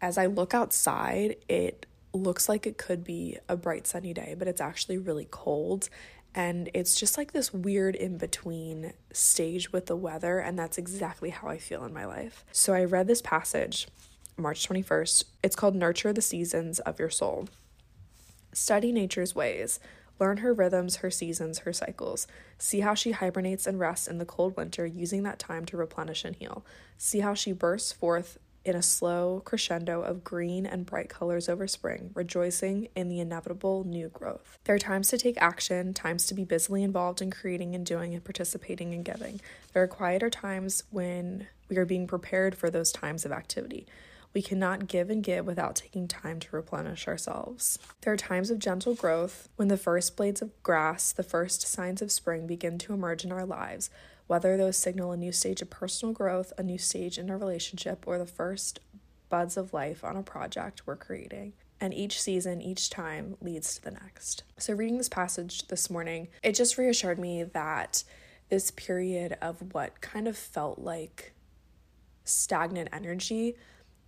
as 0.00 0.18
I 0.18 0.26
look 0.26 0.54
outside, 0.54 1.36
it 1.48 1.86
looks 2.12 2.48
like 2.48 2.66
it 2.66 2.78
could 2.78 3.04
be 3.04 3.38
a 3.48 3.56
bright 3.56 3.86
sunny 3.86 4.12
day, 4.12 4.34
but 4.38 4.48
it's 4.48 4.60
actually 4.60 4.98
really 4.98 5.26
cold. 5.30 5.88
And 6.34 6.70
it's 6.74 6.98
just 6.98 7.16
like 7.16 7.32
this 7.32 7.52
weird 7.52 7.96
in 7.96 8.18
between 8.18 8.92
stage 9.12 9.72
with 9.72 9.86
the 9.86 9.96
weather. 9.96 10.38
And 10.38 10.58
that's 10.58 10.78
exactly 10.78 11.30
how 11.30 11.48
I 11.48 11.58
feel 11.58 11.84
in 11.84 11.92
my 11.92 12.04
life. 12.04 12.44
So 12.52 12.74
I 12.74 12.84
read 12.84 13.06
this 13.06 13.22
passage 13.22 13.88
March 14.36 14.68
21st. 14.68 15.24
It's 15.42 15.56
called 15.56 15.74
Nurture 15.74 16.12
the 16.12 16.22
Seasons 16.22 16.78
of 16.80 16.98
Your 16.98 17.10
Soul. 17.10 17.48
Study 18.52 18.92
nature's 18.92 19.34
ways. 19.34 19.80
Learn 20.20 20.38
her 20.38 20.52
rhythms, 20.52 20.96
her 20.96 21.10
seasons, 21.10 21.60
her 21.60 21.72
cycles. 21.72 22.26
See 22.58 22.80
how 22.80 22.94
she 22.94 23.12
hibernates 23.12 23.66
and 23.66 23.78
rests 23.78 24.08
in 24.08 24.18
the 24.18 24.24
cold 24.24 24.56
winter, 24.56 24.84
using 24.84 25.22
that 25.22 25.38
time 25.38 25.64
to 25.66 25.76
replenish 25.76 26.24
and 26.24 26.34
heal. 26.34 26.64
See 26.96 27.20
how 27.20 27.34
she 27.34 27.52
bursts 27.52 27.92
forth 27.92 28.38
in 28.68 28.76
a 28.76 28.82
slow 28.82 29.42
crescendo 29.44 30.02
of 30.02 30.22
green 30.22 30.66
and 30.66 30.86
bright 30.86 31.08
colors 31.08 31.48
over 31.48 31.66
spring, 31.66 32.10
rejoicing 32.14 32.88
in 32.94 33.08
the 33.08 33.20
inevitable 33.20 33.84
new 33.84 34.08
growth. 34.08 34.58
There 34.64 34.74
are 34.74 34.78
times 34.78 35.08
to 35.08 35.18
take 35.18 35.40
action, 35.40 35.94
times 35.94 36.26
to 36.26 36.34
be 36.34 36.44
busily 36.44 36.82
involved 36.82 37.22
in 37.22 37.30
creating 37.30 37.74
and 37.74 37.84
doing 37.84 38.14
and 38.14 38.22
participating 38.22 38.92
and 38.94 39.04
giving. 39.04 39.40
There 39.72 39.82
are 39.82 39.88
quieter 39.88 40.30
times 40.30 40.84
when 40.90 41.48
we 41.68 41.76
are 41.76 41.84
being 41.84 42.06
prepared 42.06 42.54
for 42.54 42.70
those 42.70 42.92
times 42.92 43.24
of 43.24 43.32
activity. 43.32 43.86
We 44.34 44.42
cannot 44.42 44.88
give 44.88 45.08
and 45.08 45.22
give 45.22 45.46
without 45.46 45.74
taking 45.74 46.06
time 46.06 46.38
to 46.40 46.54
replenish 46.54 47.08
ourselves. 47.08 47.78
There 48.02 48.12
are 48.12 48.16
times 48.16 48.50
of 48.50 48.58
gentle 48.58 48.94
growth 48.94 49.48
when 49.56 49.68
the 49.68 49.78
first 49.78 50.16
blades 50.16 50.42
of 50.42 50.62
grass, 50.62 51.12
the 51.12 51.22
first 51.22 51.62
signs 51.62 52.02
of 52.02 52.12
spring 52.12 52.46
begin 52.46 52.78
to 52.78 52.92
emerge 52.92 53.24
in 53.24 53.32
our 53.32 53.46
lives 53.46 53.90
whether 54.28 54.56
those 54.56 54.76
signal 54.76 55.10
a 55.10 55.16
new 55.16 55.32
stage 55.32 55.60
of 55.60 55.70
personal 55.70 56.14
growth, 56.14 56.52
a 56.56 56.62
new 56.62 56.78
stage 56.78 57.18
in 57.18 57.30
a 57.30 57.36
relationship, 57.36 58.04
or 58.06 58.18
the 58.18 58.26
first 58.26 58.78
buds 59.28 59.56
of 59.56 59.72
life 59.72 60.04
on 60.04 60.16
a 60.16 60.22
project 60.22 60.82
we're 60.86 60.96
creating. 60.96 61.54
And 61.80 61.94
each 61.94 62.20
season, 62.20 62.60
each 62.60 62.90
time 62.90 63.36
leads 63.40 63.74
to 63.74 63.82
the 63.82 63.90
next. 63.90 64.44
So, 64.56 64.74
reading 64.74 64.98
this 64.98 65.08
passage 65.08 65.68
this 65.68 65.88
morning, 65.88 66.28
it 66.42 66.54
just 66.54 66.76
reassured 66.76 67.18
me 67.18 67.44
that 67.44 68.04
this 68.48 68.70
period 68.72 69.36
of 69.40 69.72
what 69.72 70.00
kind 70.00 70.26
of 70.26 70.36
felt 70.36 70.78
like 70.78 71.32
stagnant 72.24 72.88
energy, 72.92 73.56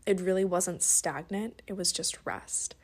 it 0.04 0.20
really 0.20 0.44
wasn't 0.44 0.82
stagnant, 0.82 1.62
it 1.66 1.74
was 1.74 1.92
just 1.92 2.18
rest. 2.24 2.74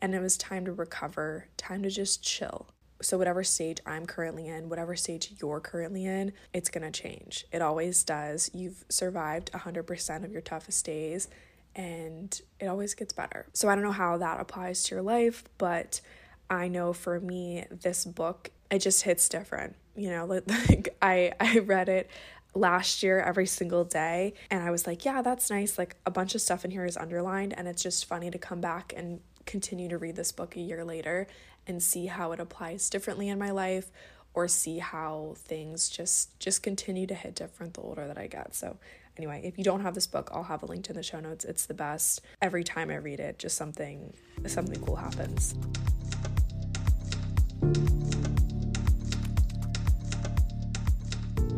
And 0.00 0.14
it 0.14 0.20
was 0.20 0.36
time 0.36 0.64
to 0.64 0.72
recover, 0.72 1.46
time 1.56 1.82
to 1.84 1.90
just 1.90 2.24
chill. 2.24 2.71
So, 3.02 3.18
whatever 3.18 3.44
stage 3.44 3.80
I'm 3.86 4.06
currently 4.06 4.48
in, 4.48 4.68
whatever 4.68 4.96
stage 4.96 5.34
you're 5.40 5.60
currently 5.60 6.06
in, 6.06 6.32
it's 6.52 6.68
gonna 6.68 6.90
change. 6.90 7.46
It 7.52 7.62
always 7.62 8.02
does. 8.04 8.50
You've 8.54 8.84
survived 8.88 9.52
100% 9.52 10.24
of 10.24 10.32
your 10.32 10.40
toughest 10.40 10.84
days, 10.84 11.28
and 11.74 12.40
it 12.60 12.66
always 12.66 12.94
gets 12.94 13.12
better. 13.12 13.46
So, 13.52 13.68
I 13.68 13.74
don't 13.74 13.84
know 13.84 13.92
how 13.92 14.18
that 14.18 14.40
applies 14.40 14.82
to 14.84 14.94
your 14.94 15.02
life, 15.02 15.44
but 15.58 16.00
I 16.48 16.68
know 16.68 16.92
for 16.92 17.18
me, 17.20 17.64
this 17.70 18.04
book, 18.04 18.50
it 18.70 18.80
just 18.80 19.02
hits 19.02 19.28
different. 19.28 19.76
You 19.96 20.10
know, 20.10 20.26
like 20.46 20.96
I, 21.00 21.32
I 21.40 21.58
read 21.58 21.88
it 21.88 22.10
last 22.54 23.02
year 23.02 23.20
every 23.20 23.46
single 23.46 23.84
day 23.84 24.34
and 24.50 24.62
I 24.62 24.70
was 24.70 24.86
like, 24.86 25.04
yeah, 25.04 25.22
that's 25.22 25.50
nice. 25.50 25.78
Like 25.78 25.96
a 26.04 26.10
bunch 26.10 26.34
of 26.34 26.40
stuff 26.40 26.64
in 26.64 26.70
here 26.70 26.84
is 26.84 26.96
underlined 26.96 27.54
and 27.56 27.66
it's 27.66 27.82
just 27.82 28.04
funny 28.04 28.30
to 28.30 28.38
come 28.38 28.60
back 28.60 28.92
and 28.94 29.20
continue 29.46 29.88
to 29.88 29.98
read 29.98 30.16
this 30.16 30.32
book 30.32 30.56
a 30.56 30.60
year 30.60 30.84
later 30.84 31.26
and 31.66 31.82
see 31.82 32.06
how 32.06 32.32
it 32.32 32.40
applies 32.40 32.90
differently 32.90 33.28
in 33.28 33.38
my 33.38 33.50
life 33.50 33.90
or 34.34 34.48
see 34.48 34.78
how 34.78 35.34
things 35.36 35.88
just 35.88 36.38
just 36.40 36.62
continue 36.62 37.06
to 37.06 37.14
hit 37.14 37.34
different 37.34 37.74
the 37.74 37.80
older 37.80 38.06
that 38.06 38.18
I 38.18 38.26
get. 38.26 38.54
So 38.54 38.78
anyway, 39.16 39.42
if 39.44 39.58
you 39.58 39.64
don't 39.64 39.82
have 39.82 39.94
this 39.94 40.06
book, 40.06 40.30
I'll 40.32 40.44
have 40.44 40.62
a 40.62 40.66
link 40.66 40.84
to 40.84 40.92
the 40.92 41.02
show 41.02 41.20
notes. 41.20 41.44
It's 41.44 41.66
the 41.66 41.74
best. 41.74 42.22
Every 42.40 42.64
time 42.64 42.90
I 42.90 42.96
read 42.96 43.20
it, 43.20 43.38
just 43.38 43.56
something 43.56 44.14
something 44.46 44.80
cool 44.82 44.96
happens. 44.96 45.54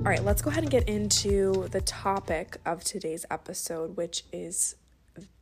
All 0.05 0.11
right, 0.11 0.23
let's 0.23 0.43
go 0.43 0.51
ahead 0.51 0.65
and 0.65 0.71
get 0.71 0.87
into 0.87 1.67
the 1.69 1.81
topic 1.81 2.59
of 2.67 2.85
today's 2.85 3.25
episode, 3.31 3.97
which 3.97 4.25
is 4.33 4.77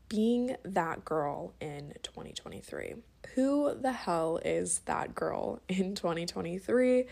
being 0.09 0.57
that 0.63 1.05
girl 1.05 1.53
in 1.61 1.95
2023. 2.05 2.95
Who 3.35 3.75
the 3.75 3.93
hell 3.93 4.39
is 4.45 4.81
that 4.81 5.15
girl 5.15 5.61
in 5.69 5.95
2023? 5.95 7.07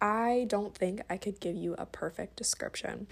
I 0.00 0.46
don't 0.48 0.74
think 0.74 1.00
I 1.08 1.16
could 1.16 1.40
give 1.40 1.56
you 1.56 1.74
a 1.78 1.86
perfect 1.86 2.36
description 2.36 3.06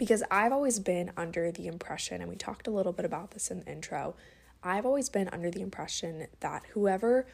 because 0.00 0.22
I've 0.30 0.52
always 0.52 0.80
been 0.80 1.12
under 1.14 1.52
the 1.52 1.66
impression, 1.66 2.22
and 2.22 2.30
we 2.30 2.34
talked 2.34 2.66
a 2.66 2.70
little 2.70 2.92
bit 2.92 3.04
about 3.04 3.32
this 3.32 3.50
in 3.50 3.60
the 3.60 3.70
intro, 3.70 4.14
I've 4.62 4.86
always 4.86 5.10
been 5.10 5.28
under 5.28 5.50
the 5.50 5.60
impression 5.60 6.26
that 6.40 6.62
whoever 6.72 7.26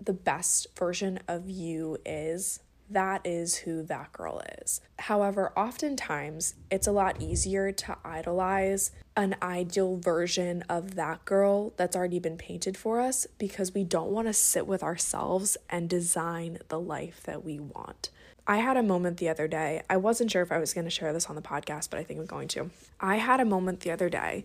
the 0.00 0.12
best 0.12 0.68
version 0.78 1.18
of 1.26 1.50
you 1.50 1.98
is, 2.06 2.60
that 2.94 3.20
is 3.24 3.56
who 3.56 3.82
that 3.82 4.12
girl 4.12 4.40
is. 4.60 4.80
However, 4.98 5.52
oftentimes 5.56 6.54
it's 6.70 6.86
a 6.86 6.92
lot 6.92 7.20
easier 7.20 7.72
to 7.72 7.96
idolize 8.04 8.92
an 9.16 9.36
ideal 9.42 9.96
version 9.96 10.62
of 10.68 10.94
that 10.94 11.24
girl 11.24 11.72
that's 11.76 11.96
already 11.96 12.18
been 12.18 12.38
painted 12.38 12.76
for 12.76 13.00
us 13.00 13.26
because 13.38 13.74
we 13.74 13.84
don't 13.84 14.10
want 14.10 14.28
to 14.28 14.32
sit 14.32 14.66
with 14.66 14.82
ourselves 14.82 15.56
and 15.68 15.88
design 15.90 16.58
the 16.68 16.80
life 16.80 17.22
that 17.24 17.44
we 17.44 17.58
want. 17.58 18.10
I 18.46 18.58
had 18.58 18.76
a 18.76 18.82
moment 18.82 19.16
the 19.16 19.28
other 19.28 19.48
day. 19.48 19.82
I 19.90 19.96
wasn't 19.96 20.30
sure 20.30 20.42
if 20.42 20.52
I 20.52 20.58
was 20.58 20.74
going 20.74 20.84
to 20.84 20.90
share 20.90 21.12
this 21.12 21.26
on 21.26 21.36
the 21.36 21.42
podcast, 21.42 21.90
but 21.90 21.98
I 21.98 22.04
think 22.04 22.20
I'm 22.20 22.26
going 22.26 22.48
to. 22.48 22.70
I 23.00 23.16
had 23.16 23.40
a 23.40 23.44
moment 23.44 23.80
the 23.80 23.90
other 23.90 24.08
day 24.08 24.44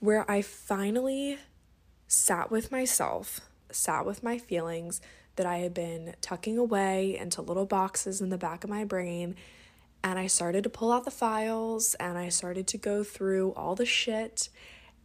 where 0.00 0.28
I 0.30 0.42
finally 0.42 1.38
sat 2.08 2.50
with 2.50 2.72
myself, 2.72 3.40
sat 3.70 4.04
with 4.04 4.22
my 4.22 4.38
feelings 4.38 5.00
that 5.36 5.46
I 5.46 5.58
had 5.58 5.74
been 5.74 6.14
tucking 6.20 6.58
away 6.58 7.16
into 7.16 7.42
little 7.42 7.66
boxes 7.66 8.20
in 8.20 8.28
the 8.28 8.38
back 8.38 8.64
of 8.64 8.70
my 8.70 8.84
brain 8.84 9.36
and 10.04 10.18
I 10.18 10.26
started 10.26 10.64
to 10.64 10.70
pull 10.70 10.92
out 10.92 11.04
the 11.06 11.10
files 11.10 11.94
and 11.94 12.18
I 12.18 12.28
started 12.28 12.66
to 12.68 12.78
go 12.78 13.02
through 13.02 13.52
all 13.54 13.74
the 13.74 13.86
shit 13.86 14.50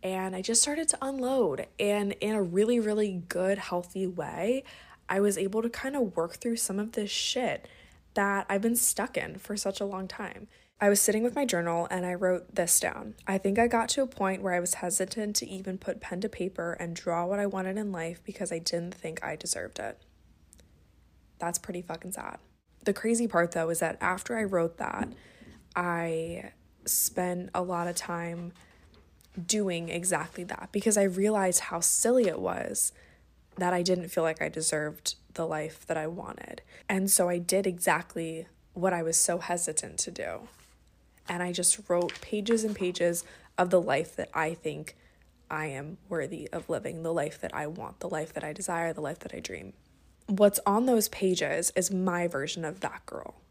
and 0.03 0.35
I 0.35 0.41
just 0.41 0.61
started 0.61 0.89
to 0.89 0.97
unload. 1.01 1.67
And 1.79 2.13
in 2.19 2.35
a 2.35 2.43
really, 2.43 2.79
really 2.79 3.23
good, 3.29 3.57
healthy 3.57 4.07
way, 4.07 4.63
I 5.07 5.21
was 5.21 5.37
able 5.37 5.61
to 5.61 5.69
kind 5.69 5.95
of 5.95 6.15
work 6.15 6.35
through 6.37 6.57
some 6.57 6.79
of 6.79 6.91
this 6.93 7.09
shit. 7.09 7.67
that 8.15 8.45
I've 8.49 8.61
been 8.61 8.75
stuck 8.75 9.17
in 9.17 9.37
for 9.37 9.55
such 9.55 9.79
a 9.79 9.85
long 9.85 10.07
time. 10.07 10.47
I 10.81 10.89
was 10.89 10.99
sitting 10.99 11.23
with 11.23 11.35
my 11.35 11.45
journal 11.45 11.87
and 11.91 12.05
I 12.05 12.15
wrote 12.15 12.55
this 12.55 12.79
down. 12.79 13.15
I 13.27 13.37
think 13.37 13.59
I 13.59 13.67
got 13.67 13.87
to 13.89 14.01
a 14.01 14.07
point 14.07 14.41
where 14.41 14.53
I 14.53 14.59
was 14.59 14.75
hesitant 14.75 15.35
to 15.37 15.47
even 15.47 15.77
put 15.77 16.01
pen 16.01 16.19
to 16.21 16.29
paper 16.29 16.73
and 16.73 16.95
draw 16.95 17.25
what 17.25 17.39
I 17.39 17.45
wanted 17.45 17.77
in 17.77 17.91
life 17.91 18.21
because 18.23 18.51
I 18.51 18.59
didn't 18.59 18.95
think 18.95 19.23
I 19.23 19.35
deserved 19.35 19.79
it. 19.79 20.01
That's 21.39 21.57
pretty 21.57 21.81
fucking 21.81 22.11
sad. 22.11 22.37
The 22.83 22.93
crazy 22.93 23.27
part 23.27 23.51
though 23.51 23.69
is 23.69 23.79
that 23.79 23.97
after 24.01 24.37
I 24.37 24.43
wrote 24.43 24.77
that, 24.77 25.09
I 25.75 26.51
spent 26.85 27.49
a 27.53 27.61
lot 27.61 27.87
of 27.87 27.95
time 27.95 28.53
doing 29.45 29.89
exactly 29.89 30.43
that 30.45 30.69
because 30.71 30.97
I 30.97 31.03
realized 31.03 31.61
how 31.61 31.79
silly 31.79 32.27
it 32.27 32.39
was 32.39 32.91
that 33.57 33.73
I 33.73 33.81
didn't 33.81 34.09
feel 34.09 34.23
like 34.23 34.41
I 34.41 34.49
deserved 34.49 35.15
the 35.33 35.45
life 35.45 35.85
that 35.87 35.97
I 35.97 36.07
wanted. 36.07 36.61
And 36.87 37.09
so 37.11 37.29
I 37.29 37.37
did 37.37 37.67
exactly 37.67 38.47
what 38.73 38.93
I 38.93 39.03
was 39.03 39.17
so 39.17 39.37
hesitant 39.37 39.97
to 39.99 40.11
do. 40.11 40.47
And 41.27 41.43
I 41.43 41.51
just 41.51 41.89
wrote 41.89 42.19
pages 42.21 42.63
and 42.63 42.75
pages 42.75 43.23
of 43.57 43.69
the 43.69 43.81
life 43.81 44.15
that 44.15 44.29
I 44.33 44.53
think 44.53 44.95
I 45.51 45.67
am 45.67 45.97
worthy 46.07 46.49
of 46.51 46.69
living, 46.69 47.03
the 47.03 47.13
life 47.13 47.39
that 47.41 47.53
I 47.53 47.67
want, 47.67 47.99
the 47.99 48.09
life 48.09 48.33
that 48.33 48.43
I 48.43 48.53
desire, 48.53 48.93
the 48.93 49.01
life 49.01 49.19
that 49.19 49.33
I 49.33 49.39
dream. 49.39 49.73
What's 50.29 50.59
on 50.63 50.85
those 50.85 51.09
pages 51.09 51.71
is 51.75 51.89
my 51.89 52.27
version 52.27 52.63
of 52.63 52.81
that 52.81 53.03
girl. 53.07 53.41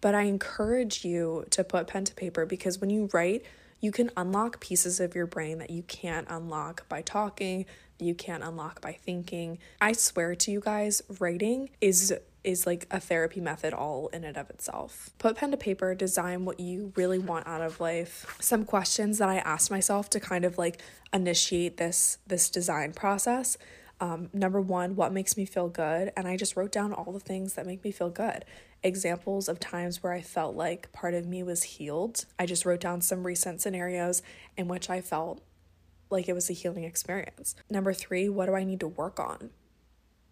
But 0.00 0.16
I 0.16 0.22
encourage 0.22 1.04
you 1.04 1.46
to 1.50 1.62
put 1.62 1.86
pen 1.86 2.04
to 2.04 2.14
paper 2.14 2.44
because 2.44 2.80
when 2.80 2.90
you 2.90 3.08
write, 3.12 3.44
you 3.80 3.92
can 3.92 4.10
unlock 4.16 4.58
pieces 4.58 4.98
of 4.98 5.14
your 5.14 5.26
brain 5.26 5.58
that 5.58 5.70
you 5.70 5.84
can't 5.84 6.26
unlock 6.28 6.88
by 6.88 7.00
talking, 7.02 7.66
you 8.00 8.12
can't 8.12 8.42
unlock 8.42 8.80
by 8.80 8.92
thinking. 8.92 9.58
I 9.80 9.92
swear 9.92 10.34
to 10.34 10.50
you 10.50 10.60
guys, 10.60 11.00
writing 11.20 11.70
is 11.80 12.12
is 12.42 12.66
like 12.66 12.88
a 12.90 12.98
therapy 12.98 13.40
method 13.40 13.72
all 13.72 14.08
in 14.08 14.24
and 14.24 14.36
of 14.36 14.50
itself. 14.50 15.10
Put 15.18 15.36
pen 15.36 15.52
to 15.52 15.56
paper, 15.56 15.94
design 15.94 16.44
what 16.44 16.58
you 16.58 16.92
really 16.96 17.20
want 17.20 17.46
out 17.46 17.60
of 17.60 17.80
life. 17.80 18.36
Some 18.40 18.64
questions 18.64 19.18
that 19.18 19.28
I 19.28 19.36
asked 19.36 19.70
myself 19.70 20.10
to 20.10 20.18
kind 20.18 20.44
of 20.44 20.58
like 20.58 20.80
initiate 21.12 21.76
this 21.76 22.18
this 22.26 22.50
design 22.50 22.94
process. 22.94 23.56
Um, 24.02 24.30
number 24.32 24.60
one, 24.60 24.96
what 24.96 25.12
makes 25.12 25.36
me 25.36 25.44
feel 25.44 25.68
good? 25.68 26.10
And 26.16 26.26
I 26.26 26.36
just 26.36 26.56
wrote 26.56 26.72
down 26.72 26.92
all 26.92 27.12
the 27.12 27.20
things 27.20 27.54
that 27.54 27.66
make 27.66 27.84
me 27.84 27.92
feel 27.92 28.10
good 28.10 28.44
examples 28.82 29.48
of 29.48 29.60
times 29.60 30.02
where 30.02 30.12
I 30.12 30.20
felt 30.20 30.56
like 30.56 30.90
part 30.90 31.14
of 31.14 31.24
me 31.24 31.44
was 31.44 31.62
healed. 31.62 32.24
I 32.36 32.46
just 32.46 32.66
wrote 32.66 32.80
down 32.80 33.00
some 33.00 33.24
recent 33.24 33.60
scenarios 33.60 34.20
in 34.56 34.66
which 34.66 34.90
I 34.90 35.00
felt 35.00 35.40
like 36.10 36.28
it 36.28 36.32
was 36.32 36.50
a 36.50 36.52
healing 36.52 36.82
experience. 36.82 37.54
Number 37.70 37.92
three, 37.92 38.28
what 38.28 38.46
do 38.46 38.56
I 38.56 38.64
need 38.64 38.80
to 38.80 38.88
work 38.88 39.20
on? 39.20 39.50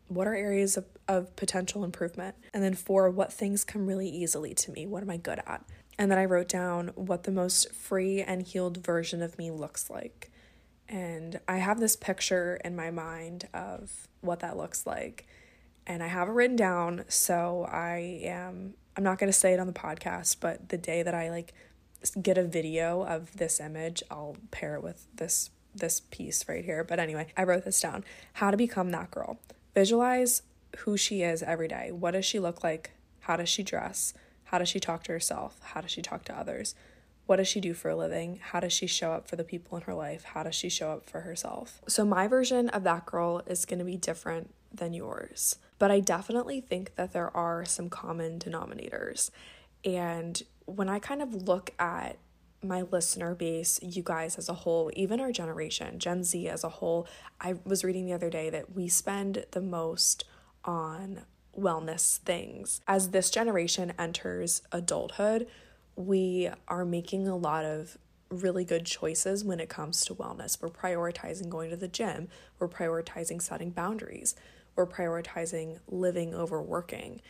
What 0.09 0.27
are 0.27 0.35
areas 0.35 0.77
of, 0.77 0.87
of 1.07 1.37
potential 1.37 1.85
improvement? 1.85 2.35
And 2.53 2.65
then 2.65 2.75
four, 2.75 3.09
what 3.09 3.33
things 3.33 3.63
come 3.63 3.87
really 3.87 4.09
easily 4.09 4.53
to 4.53 4.73
me? 4.73 4.85
What 4.85 5.05
am 5.05 5.11
I 5.11 5.17
good 5.17 5.39
at? 5.47 5.65
And 5.97 6.11
then 6.11 6.19
I 6.19 6.25
wrote 6.25 6.49
down 6.49 6.89
what 6.97 7.23
the 7.23 7.31
most 7.31 7.73
free 7.73 8.21
and 8.21 8.43
healed 8.43 8.85
version 8.85 9.23
of 9.23 9.39
me 9.39 9.53
looks 9.53 9.89
like. 9.89 10.33
And 10.91 11.41
I 11.49 11.57
have 11.57 11.81
this 11.81 11.97
picture 11.97 12.61
in 12.63 12.77
my 12.77 12.91
mind 12.91 13.49
of 13.55 14.09
what 14.21 14.41
that 14.41 14.59
looks 14.59 14.87
like 14.87 15.27
and 15.87 16.03
I 16.03 16.07
have 16.07 16.29
it 16.29 16.33
written 16.33 16.57
down. 16.57 17.05
So 17.09 17.67
I 17.71 18.21
am, 18.23 18.75
I'm 18.97 19.03
not 19.03 19.19
going 19.19 19.31
to 19.31 19.37
say 19.37 19.53
it 19.53 19.61
on 19.61 19.67
the 19.67 19.73
podcast, 19.73 20.37
but 20.41 20.69
the 20.69 20.79
day 20.79 21.03
that 21.03 21.15
I 21.15 21.31
like 21.31 21.53
get 22.23 22.39
a 22.39 22.45
video 22.45 23.05
of 23.05 23.37
this 23.37 23.61
image, 23.61 24.03
I'll 24.11 24.37
pair 24.51 24.77
it 24.77 24.83
with 24.83 25.07
this 25.15 25.51
this 25.73 26.01
piece 26.01 26.49
right 26.49 26.65
here. 26.65 26.83
But 26.83 26.99
anyway, 26.99 27.29
I 27.37 27.45
wrote 27.45 27.65
this 27.65 27.81
down. 27.81 28.05
How 28.35 28.51
to 28.51 28.57
become 28.57 28.91
that 28.91 29.11
girl. 29.11 29.39
Visualize 29.75 30.43
who 30.79 30.97
she 30.97 31.23
is 31.23 31.43
every 31.43 31.69
day. 31.69 31.93
What 31.93 32.13
does 32.13 32.25
she 32.25 32.41
look 32.41 32.65
like? 32.65 32.93
How 33.21 33.37
does 33.37 33.49
she 33.49 33.63
dress? 33.63 34.15
How 34.45 34.59
does 34.59 34.69
she 34.69 34.81
talk 34.81 35.05
to 35.05 35.13
herself? 35.13 35.61
How 35.63 35.81
does 35.81 35.93
she 35.93 36.03
talk 36.03 36.25
to 36.25 36.37
others? 36.37 36.75
What 37.31 37.37
does 37.37 37.47
she 37.47 37.61
do 37.61 37.75
for 37.75 37.89
a 37.91 37.95
living? 37.95 38.41
How 38.43 38.59
does 38.59 38.73
she 38.73 38.89
show 38.89 39.13
up 39.13 39.29
for 39.29 39.37
the 39.37 39.45
people 39.45 39.79
in 39.79 39.85
her 39.85 39.95
life? 39.95 40.25
How 40.25 40.43
does 40.43 40.57
she 40.57 40.69
show 40.69 40.91
up 40.91 41.09
for 41.09 41.21
herself? 41.21 41.81
So, 41.87 42.05
my 42.05 42.27
version 42.27 42.69
of 42.71 42.83
that 42.83 43.07
girl 43.07 43.41
is 43.47 43.65
going 43.65 43.79
to 43.79 43.85
be 43.85 43.97
different 43.97 44.53
than 44.75 44.93
yours. 44.95 45.55
But 45.79 45.93
I 45.93 46.01
definitely 46.01 46.61
think 46.61 46.97
that 46.97 47.13
there 47.13 47.31
are 47.37 47.65
some 47.65 47.89
common 47.89 48.41
denominators. 48.41 49.31
And 49.85 50.43
when 50.65 50.89
I 50.89 50.99
kind 50.99 51.23
of 51.23 51.33
look 51.33 51.71
at 51.79 52.19
my 52.65 52.83
listener 52.83 53.37
base, 53.37 53.79
you 53.81 54.03
guys 54.03 54.37
as 54.37 54.49
a 54.49 54.55
whole, 54.55 54.91
even 54.97 55.21
our 55.21 55.31
generation, 55.31 56.01
Gen 56.01 56.25
Z 56.25 56.49
as 56.49 56.65
a 56.65 56.69
whole, 56.69 57.07
I 57.41 57.55
was 57.65 57.85
reading 57.85 58.07
the 58.07 58.13
other 58.13 58.29
day 58.29 58.51
that 58.51 58.75
we 58.75 58.89
spend 58.89 59.45
the 59.53 59.61
most 59.61 60.25
on 60.65 61.21
wellness 61.57 62.19
things. 62.19 62.81
As 62.89 63.11
this 63.11 63.31
generation 63.31 63.93
enters 64.01 64.63
adulthood, 64.73 65.47
we 65.97 66.51
are 66.69 66.85
making 66.85 67.29
a 67.29 67.37
lot 67.37 67.65
of 67.65 67.99
really 68.31 68.65
good 68.65 68.87
choices 68.87 69.45
when 69.45 69.61
it 69.61 69.69
comes 69.69 70.05
to 70.05 70.15
wellness. 70.15 70.61
We're 70.61 70.69
prioritizing 70.69 71.49
going 71.49 71.71
to 71.71 71.77
the 71.77 71.89
gym, 71.89 72.29
we're 72.59 72.69
prioritizing 72.69 73.43
setting 73.43 73.71
boundaries, 73.71 74.35
we're 74.77 74.87
prioritizing 74.87 75.79
living 75.89 76.35
over 76.35 76.63
working. 76.63 77.21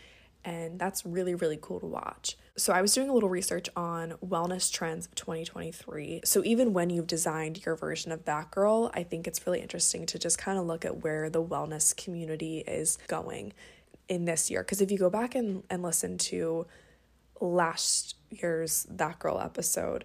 And 0.43 0.79
that's 0.79 1.05
really, 1.05 1.35
really 1.35 1.59
cool 1.61 1.81
to 1.81 1.87
watch. 1.87 2.39
So, 2.57 2.73
I 2.73 2.81
was 2.81 2.95
doing 2.95 3.11
a 3.11 3.13
little 3.13 3.29
research 3.29 3.69
on 3.77 4.15
wellness 4.25 4.73
trends 4.73 5.05
of 5.05 5.15
2023. 5.15 6.23
So, 6.25 6.43
even 6.45 6.73
when 6.73 6.89
you've 6.89 7.07
designed 7.07 7.67
your 7.67 7.77
version 7.77 8.11
of 8.11 8.25
that 8.25 8.51
girl, 8.51 8.91
I 8.95 9.03
think 9.03 9.27
it's 9.27 9.47
really 9.47 9.61
interesting 9.61 10.07
to 10.07 10.19
just 10.19 10.39
kind 10.39 10.59
of 10.59 10.65
look 10.65 10.87
at 10.87 11.03
where 11.03 11.29
the 11.29 11.43
wellness 11.45 11.95
community 11.95 12.61
is 12.61 12.97
going 13.07 13.53
in 14.09 14.25
this 14.25 14.51
year. 14.51 14.63
Because 14.63 14.81
if 14.81 14.91
you 14.91 14.97
go 14.97 15.11
back 15.11 15.35
and, 15.35 15.63
and 15.69 15.83
listen 15.83 16.17
to 16.17 16.67
last 17.39 18.17
year's 18.31 18.87
That 18.91 19.19
Girl 19.19 19.41
episode, 19.41 20.05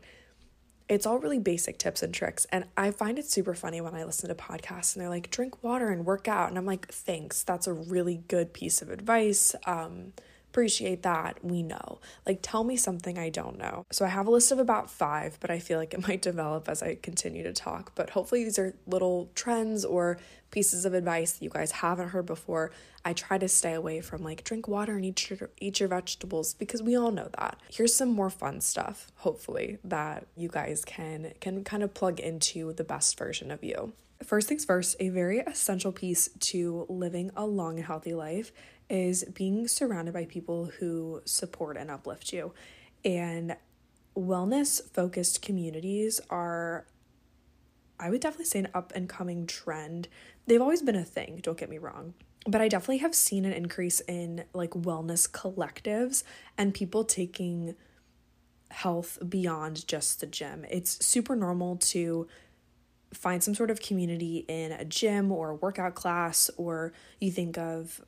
it's 0.87 1.05
all 1.05 1.17
really 1.17 1.39
basic 1.39 1.77
tips 1.77 2.03
and 2.03 2.13
tricks. 2.13 2.45
And 2.51 2.65
I 2.77 2.91
find 2.91 3.17
it 3.17 3.25
super 3.25 3.55
funny 3.55 3.81
when 3.81 3.95
I 3.95 4.03
listen 4.03 4.29
to 4.29 4.35
podcasts 4.35 4.95
and 4.95 5.01
they're 5.01 5.09
like, 5.09 5.31
drink 5.31 5.63
water 5.63 5.89
and 5.89 6.05
work 6.05 6.27
out. 6.27 6.49
And 6.49 6.57
I'm 6.57 6.65
like, 6.65 6.91
thanks. 6.91 7.43
That's 7.43 7.67
a 7.67 7.73
really 7.73 8.23
good 8.27 8.53
piece 8.53 8.81
of 8.81 8.91
advice. 8.91 9.55
Um, 9.65 10.13
appreciate 10.55 11.03
that. 11.03 11.43
We 11.43 11.61
know. 11.61 11.99
Like, 12.25 12.39
tell 12.41 12.63
me 12.63 12.77
something 12.77 13.17
I 13.17 13.29
don't 13.29 13.57
know. 13.57 13.85
So 13.91 14.05
I 14.05 14.07
have 14.07 14.25
a 14.25 14.31
list 14.31 14.53
of 14.53 14.59
about 14.59 14.89
five, 14.89 15.37
but 15.41 15.51
I 15.51 15.59
feel 15.59 15.77
like 15.77 15.93
it 15.93 16.07
might 16.07 16.21
develop 16.21 16.69
as 16.69 16.81
I 16.81 16.95
continue 16.95 17.43
to 17.43 17.51
talk. 17.51 17.91
But 17.93 18.11
hopefully, 18.11 18.45
these 18.45 18.57
are 18.57 18.73
little 18.87 19.29
trends 19.35 19.83
or 19.83 20.17
pieces 20.51 20.85
of 20.85 20.93
advice 20.93 21.33
that 21.33 21.43
you 21.43 21.49
guys 21.49 21.73
haven't 21.73 22.09
heard 22.09 22.25
before. 22.25 22.71
I 23.03 23.11
try 23.11 23.37
to 23.37 23.49
stay 23.49 23.73
away 23.73 23.99
from 23.99 24.23
like 24.23 24.45
drink 24.45 24.69
water 24.69 24.95
and 24.95 25.03
eat 25.03 25.29
your, 25.29 25.49
eat 25.59 25.81
your 25.81 25.89
vegetables 25.89 26.53
because 26.53 26.81
we 26.81 26.95
all 26.95 27.11
know 27.11 27.29
that. 27.37 27.59
Here's 27.69 27.93
some 27.93 28.13
more 28.13 28.29
fun 28.29 28.61
stuff, 28.61 29.11
hopefully, 29.17 29.79
that 29.83 30.25
you 30.37 30.47
guys 30.47 30.85
can 30.85 31.33
can 31.41 31.65
kind 31.65 31.83
of 31.83 31.93
plug 31.93 32.21
into 32.21 32.71
the 32.71 32.85
best 32.85 33.17
version 33.17 33.51
of 33.51 33.61
you. 33.61 33.91
First 34.23 34.47
things 34.47 34.63
first, 34.63 34.95
a 35.01 35.09
very 35.09 35.39
essential 35.39 35.91
piece 35.91 36.29
to 36.39 36.85
living 36.87 37.31
a 37.35 37.45
long 37.45 37.75
and 37.75 37.85
healthy 37.85 38.13
life 38.13 38.53
is 38.89 39.23
being 39.33 39.67
surrounded 39.67 40.13
by 40.13 40.25
people 40.25 40.65
who 40.79 41.21
support 41.25 41.77
and 41.77 41.89
uplift 41.89 42.31
you. 42.31 42.53
And 43.03 43.55
wellness 44.15 44.81
focused 44.91 45.41
communities 45.41 46.21
are, 46.29 46.85
I 47.99 48.09
would 48.09 48.21
definitely 48.21 48.45
say, 48.45 48.59
an 48.59 48.69
up 48.73 48.91
and 48.95 49.09
coming 49.09 49.47
trend. 49.47 50.07
They've 50.47 50.61
always 50.61 50.81
been 50.81 50.95
a 50.95 51.03
thing, 51.03 51.39
don't 51.41 51.57
get 51.57 51.69
me 51.69 51.77
wrong. 51.77 52.13
But 52.47 52.61
I 52.61 52.67
definitely 52.67 52.99
have 52.99 53.15
seen 53.15 53.43
an 53.43 53.53
increase 53.53 54.01
in 54.01 54.43
like 54.53 54.71
wellness 54.71 55.29
collectives 55.29 56.23
and 56.57 56.73
people 56.73 57.03
taking 57.03 57.75
health 58.69 59.17
beyond 59.27 59.87
just 59.87 60.19
the 60.19 60.27
gym. 60.27 60.65
It's 60.69 61.03
super 61.03 61.35
normal 61.35 61.77
to 61.77 62.27
find 63.13 63.41
some 63.41 63.55
sort 63.55 63.71
of 63.71 63.81
community 63.81 64.45
in 64.47 64.71
a 64.73 64.85
gym 64.85 65.31
or 65.31 65.51
a 65.51 65.55
workout 65.55 65.95
class, 65.95 66.51
or 66.57 66.93
you 67.19 67.31
think 67.31 67.57
of 67.57 68.01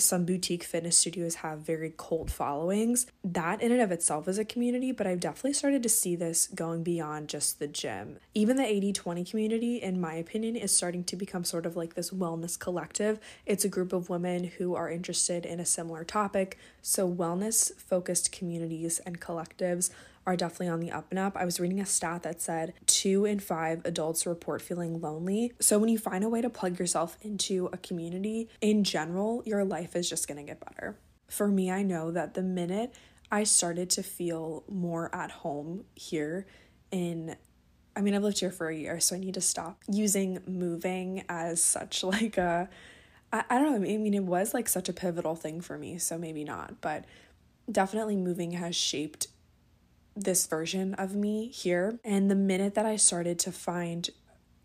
some 0.00 0.24
boutique 0.24 0.64
fitness 0.64 0.96
studios 0.96 1.36
have 1.36 1.60
very 1.60 1.92
cult 1.96 2.30
followings. 2.30 3.06
That 3.24 3.60
in 3.60 3.72
and 3.72 3.80
of 3.80 3.92
itself 3.92 4.28
is 4.28 4.38
a 4.38 4.44
community, 4.44 4.92
but 4.92 5.06
I've 5.06 5.20
definitely 5.20 5.52
started 5.54 5.82
to 5.82 5.88
see 5.88 6.16
this 6.16 6.48
going 6.48 6.82
beyond 6.82 7.28
just 7.28 7.58
the 7.58 7.66
gym. 7.66 8.18
Even 8.34 8.56
the 8.56 8.64
80 8.64 8.92
20 8.92 9.24
community, 9.24 9.76
in 9.76 10.00
my 10.00 10.14
opinion, 10.14 10.56
is 10.56 10.74
starting 10.74 11.04
to 11.04 11.16
become 11.16 11.44
sort 11.44 11.66
of 11.66 11.76
like 11.76 11.94
this 11.94 12.10
wellness 12.10 12.58
collective. 12.58 13.18
It's 13.46 13.64
a 13.64 13.68
group 13.68 13.92
of 13.92 14.08
women 14.08 14.44
who 14.44 14.74
are 14.74 14.90
interested 14.90 15.44
in 15.44 15.60
a 15.60 15.66
similar 15.66 16.04
topic. 16.04 16.58
So, 16.80 17.10
wellness 17.10 17.74
focused 17.76 18.32
communities 18.32 19.00
and 19.00 19.20
collectives 19.20 19.90
are 20.26 20.36
definitely 20.36 20.68
on 20.68 20.80
the 20.80 20.90
up 20.90 21.06
and 21.10 21.18
up. 21.18 21.36
I 21.36 21.44
was 21.44 21.58
reading 21.58 21.80
a 21.80 21.86
stat 21.86 22.22
that 22.22 22.40
said 22.40 22.74
two 22.86 23.24
in 23.24 23.40
five 23.40 23.82
adults 23.84 24.26
report 24.26 24.62
feeling 24.62 25.00
lonely. 25.00 25.52
So 25.60 25.78
when 25.78 25.88
you 25.88 25.98
find 25.98 26.22
a 26.22 26.28
way 26.28 26.40
to 26.40 26.50
plug 26.50 26.78
yourself 26.78 27.16
into 27.22 27.68
a 27.72 27.76
community, 27.76 28.48
in 28.60 28.84
general, 28.84 29.42
your 29.44 29.64
life 29.64 29.96
is 29.96 30.08
just 30.08 30.28
gonna 30.28 30.44
get 30.44 30.64
better. 30.64 30.96
For 31.28 31.48
me, 31.48 31.70
I 31.70 31.82
know 31.82 32.10
that 32.10 32.34
the 32.34 32.42
minute 32.42 32.94
I 33.30 33.44
started 33.44 33.90
to 33.90 34.02
feel 34.02 34.64
more 34.68 35.12
at 35.14 35.30
home 35.30 35.84
here 35.94 36.46
in 36.90 37.36
I 37.94 38.00
mean, 38.00 38.14
I've 38.14 38.22
lived 38.22 38.40
here 38.40 38.50
for 38.50 38.70
a 38.70 38.74
year, 38.74 39.00
so 39.00 39.14
I 39.14 39.18
need 39.18 39.34
to 39.34 39.42
stop 39.42 39.82
using 39.86 40.38
moving 40.46 41.24
as 41.28 41.62
such 41.62 42.02
like 42.04 42.38
a 42.38 42.68
I, 43.32 43.44
I 43.50 43.58
don't 43.58 43.70
know, 43.70 43.76
I 43.90 43.96
mean, 43.96 44.14
it 44.14 44.24
was 44.24 44.54
like 44.54 44.68
such 44.68 44.88
a 44.88 44.92
pivotal 44.92 45.34
thing 45.34 45.60
for 45.60 45.78
me, 45.78 45.98
so 45.98 46.18
maybe 46.18 46.44
not, 46.44 46.80
but 46.80 47.06
definitely 47.70 48.16
moving 48.16 48.52
has 48.52 48.76
shaped 48.76 49.28
this 50.14 50.46
version 50.46 50.94
of 50.94 51.14
me 51.14 51.48
here. 51.48 51.98
And 52.04 52.30
the 52.30 52.34
minute 52.34 52.74
that 52.74 52.86
I 52.86 52.96
started 52.96 53.38
to 53.40 53.52
find 53.52 54.08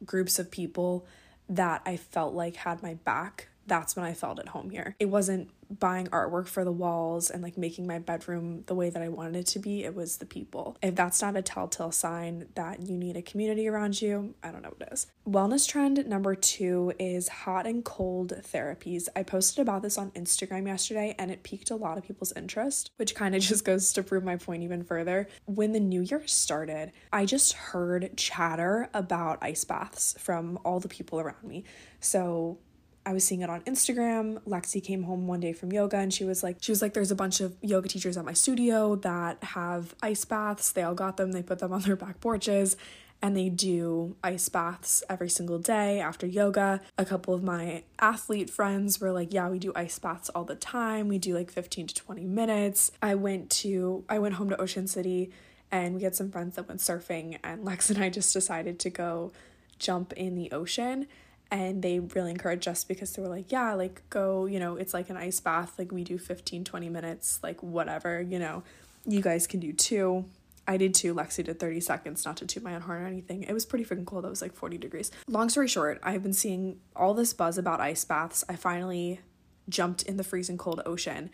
groups 0.05 0.39
of 0.39 0.51
people 0.51 1.05
that 1.49 1.81
I 1.85 1.97
felt 1.97 2.33
like 2.33 2.57
had 2.57 2.83
my 2.83 2.95
back, 2.95 3.49
that's 3.67 3.95
when 3.95 4.05
I 4.05 4.13
felt 4.13 4.39
at 4.39 4.49
home 4.49 4.69
here. 4.69 4.95
It 4.99 5.09
wasn't 5.09 5.51
buying 5.69 6.07
artwork 6.07 6.47
for 6.47 6.63
the 6.63 6.71
walls 6.71 7.29
and 7.29 7.43
like 7.43 7.57
making 7.57 7.85
my 7.87 7.99
bedroom 7.99 8.63
the 8.67 8.75
way 8.75 8.89
that 8.89 9.01
I 9.01 9.09
wanted 9.09 9.35
it 9.35 9.47
to 9.47 9.59
be, 9.59 9.83
it 9.83 9.95
was 9.95 10.17
the 10.17 10.25
people. 10.25 10.77
If 10.81 10.95
that's 10.95 11.21
not 11.21 11.35
a 11.35 11.41
telltale 11.41 11.91
sign 11.91 12.47
that 12.55 12.87
you 12.87 12.97
need 12.97 13.17
a 13.17 13.21
community 13.21 13.67
around 13.67 14.01
you, 14.01 14.33
I 14.41 14.51
don't 14.51 14.61
know 14.61 14.73
what 14.77 14.91
is. 14.91 15.07
Wellness 15.27 15.67
trend 15.67 16.05
number 16.07 16.35
two 16.35 16.93
is 16.99 17.27
hot 17.27 17.67
and 17.67 17.83
cold 17.83 18.33
therapies. 18.41 19.07
I 19.15 19.23
posted 19.23 19.61
about 19.61 19.81
this 19.81 19.97
on 19.97 20.11
Instagram 20.11 20.67
yesterday 20.67 21.15
and 21.19 21.31
it 21.31 21.43
piqued 21.43 21.69
a 21.69 21.75
lot 21.75 21.97
of 21.97 22.03
people's 22.03 22.31
interest, 22.33 22.91
which 22.97 23.15
kind 23.15 23.35
of 23.35 23.41
just 23.47 23.65
goes 23.65 23.91
to 23.93 24.03
prove 24.03 24.23
my 24.23 24.37
point 24.37 24.63
even 24.63 24.83
further. 24.83 25.27
When 25.45 25.73
the 25.73 25.79
new 25.79 26.01
year 26.01 26.25
started, 26.27 26.91
I 27.11 27.25
just 27.25 27.53
heard 27.53 28.15
chatter 28.15 28.89
about 28.93 29.39
ice 29.41 29.65
baths 29.65 30.15
from 30.17 30.59
all 30.63 30.79
the 30.79 30.87
people 30.87 31.19
around 31.19 31.43
me. 31.43 31.65
So 31.99 32.59
I 33.07 33.13
was 33.13 33.23
seeing 33.23 33.39
it 33.39 33.49
on 33.49 33.61
Instagram. 33.61 34.41
Lexi 34.41 34.83
came 34.83 35.03
home 35.03 35.27
one 35.27 35.39
day 35.39 35.53
from 35.53 35.71
yoga 35.71 35.95
and 35.95 36.13
she 36.13 36.25
was 36.25 36.43
like, 36.43 36.57
she 36.59 36.73
was 36.73 36.81
like, 36.81 36.93
there's 36.93 37.09
a 37.09 37.15
bunch 37.15 37.39
of 37.39 37.55
yoga 37.61 37.87
teachers 37.87 38.17
at 38.17 38.25
my 38.25 38.33
studio 38.33 38.97
that 38.97 39.41
have 39.41 39.95
ice 40.03 40.25
baths. 40.25 40.73
They 40.73 40.83
all 40.83 40.93
got 40.93 41.15
them, 41.15 41.31
they 41.31 41.41
put 41.41 41.59
them 41.59 41.71
on 41.71 41.83
their 41.83 41.95
back 41.95 42.19
porches 42.19 42.75
and 43.21 43.35
they 43.35 43.47
do 43.47 44.17
ice 44.21 44.49
baths 44.49 45.03
every 45.09 45.29
single 45.29 45.57
day 45.57 46.01
after 46.01 46.27
yoga. 46.27 46.81
A 46.97 47.05
couple 47.05 47.33
of 47.33 47.41
my 47.41 47.83
athlete 47.97 48.49
friends 48.49 48.99
were 48.99 49.13
like, 49.13 49.33
"Yeah, 49.33 49.47
we 49.47 49.57
do 49.57 49.71
ice 49.73 49.97
baths 49.97 50.27
all 50.35 50.43
the 50.43 50.55
time. 50.55 51.07
We 51.07 51.17
do 51.17 51.33
like 51.33 51.49
15 51.49 51.87
to 51.87 51.95
20 51.95 52.25
minutes." 52.25 52.91
I 53.01 53.15
went 53.15 53.49
to 53.61 54.03
I 54.09 54.19
went 54.19 54.35
home 54.35 54.49
to 54.49 54.61
Ocean 54.61 54.85
City 54.85 55.31
and 55.71 55.95
we 55.95 56.03
had 56.03 56.13
some 56.13 56.29
friends 56.29 56.57
that 56.57 56.67
went 56.67 56.81
surfing 56.81 57.39
and 57.41 57.63
Lex 57.63 57.89
and 57.89 58.03
I 58.03 58.09
just 58.09 58.33
decided 58.33 58.79
to 58.79 58.89
go 58.89 59.31
jump 59.79 60.11
in 60.13 60.35
the 60.35 60.51
ocean 60.51 61.07
and 61.51 61.81
they 61.81 61.99
really 61.99 62.31
encouraged 62.31 62.67
us 62.67 62.83
because 62.83 63.13
they 63.13 63.21
were 63.21 63.29
like 63.29 63.51
yeah 63.51 63.73
like 63.73 64.01
go 64.09 64.45
you 64.45 64.59
know 64.59 64.75
it's 64.75 64.93
like 64.93 65.09
an 65.09 65.17
ice 65.17 65.39
bath 65.39 65.73
like 65.77 65.91
we 65.91 66.03
do 66.03 66.17
15 66.17 66.63
20 66.63 66.89
minutes 66.89 67.39
like 67.41 67.61
whatever 67.63 68.21
you 68.21 68.39
know 68.39 68.63
you 69.05 69.21
guys 69.21 69.47
can 69.47 69.59
do 69.59 69.71
two 69.71 70.25
I 70.67 70.75
did 70.75 70.93
two. 70.93 71.15
Lexi 71.15 71.45
did 71.45 71.59
30 71.59 71.79
seconds, 71.79 72.25
not 72.25 72.35
to 72.37 72.45
toot 72.45 72.61
my 72.61 72.75
own 72.75 72.81
horn 72.81 73.01
or 73.01 73.07
anything. 73.07 73.43
It 73.43 73.53
was 73.53 73.65
pretty 73.65 73.85
freaking 73.85 74.05
cold. 74.05 74.25
It 74.25 74.29
was 74.29 74.41
like 74.41 74.53
40 74.53 74.77
degrees. 74.77 75.11
Long 75.27 75.47
story 75.47 75.69
short, 75.69 75.99
I've 76.03 76.21
been 76.21 76.33
seeing 76.33 76.79
all 76.93 77.13
this 77.13 77.33
buzz 77.33 77.57
about 77.57 77.79
ice 77.79 78.03
baths. 78.03 78.43
I 78.49 78.57
finally 78.57 79.21
jumped 79.69 80.03
in 80.03 80.17
the 80.17 80.25
freezing 80.25 80.57
cold 80.57 80.81
ocean 80.85 81.29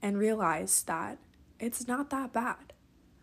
and 0.00 0.16
realized 0.16 0.86
that 0.86 1.18
it's 1.60 1.86
not 1.86 2.08
that 2.10 2.32
bad. 2.32 2.67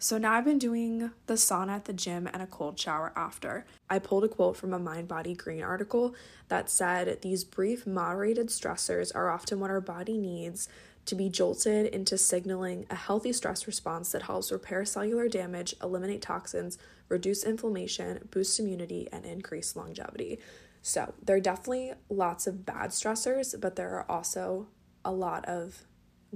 So 0.05 0.19
now 0.19 0.33
I've 0.33 0.45
been 0.45 0.59
doing 0.59 1.09
the 1.25 1.33
sauna 1.33 1.77
at 1.77 1.85
the 1.85 1.91
gym 1.91 2.29
and 2.31 2.43
a 2.43 2.45
cold 2.45 2.79
shower 2.79 3.11
after. 3.15 3.65
I 3.89 3.97
pulled 3.97 4.23
a 4.23 4.27
quote 4.27 4.55
from 4.55 4.71
a 4.71 4.77
Mind 4.77 5.07
Body 5.07 5.33
Green 5.33 5.63
article 5.63 6.13
that 6.47 6.69
said 6.69 7.23
these 7.23 7.43
brief, 7.43 7.87
moderated 7.87 8.49
stressors 8.49 9.15
are 9.15 9.31
often 9.31 9.59
what 9.59 9.71
our 9.71 9.81
body 9.81 10.19
needs 10.19 10.69
to 11.07 11.15
be 11.15 11.27
jolted 11.27 11.87
into 11.87 12.19
signaling 12.19 12.85
a 12.91 12.95
healthy 12.95 13.33
stress 13.33 13.65
response 13.65 14.11
that 14.11 14.21
helps 14.21 14.51
repair 14.51 14.85
cellular 14.85 15.27
damage, 15.27 15.73
eliminate 15.81 16.21
toxins, 16.21 16.77
reduce 17.09 17.43
inflammation, 17.43 18.27
boost 18.29 18.59
immunity, 18.59 19.07
and 19.11 19.25
increase 19.25 19.75
longevity. 19.75 20.37
So, 20.83 21.15
there 21.23 21.37
are 21.37 21.39
definitely 21.39 21.93
lots 22.11 22.45
of 22.45 22.63
bad 22.63 22.91
stressors, 22.91 23.59
but 23.59 23.75
there 23.75 23.95
are 23.95 24.05
also 24.07 24.67
a 25.03 25.11
lot 25.11 25.45
of 25.45 25.87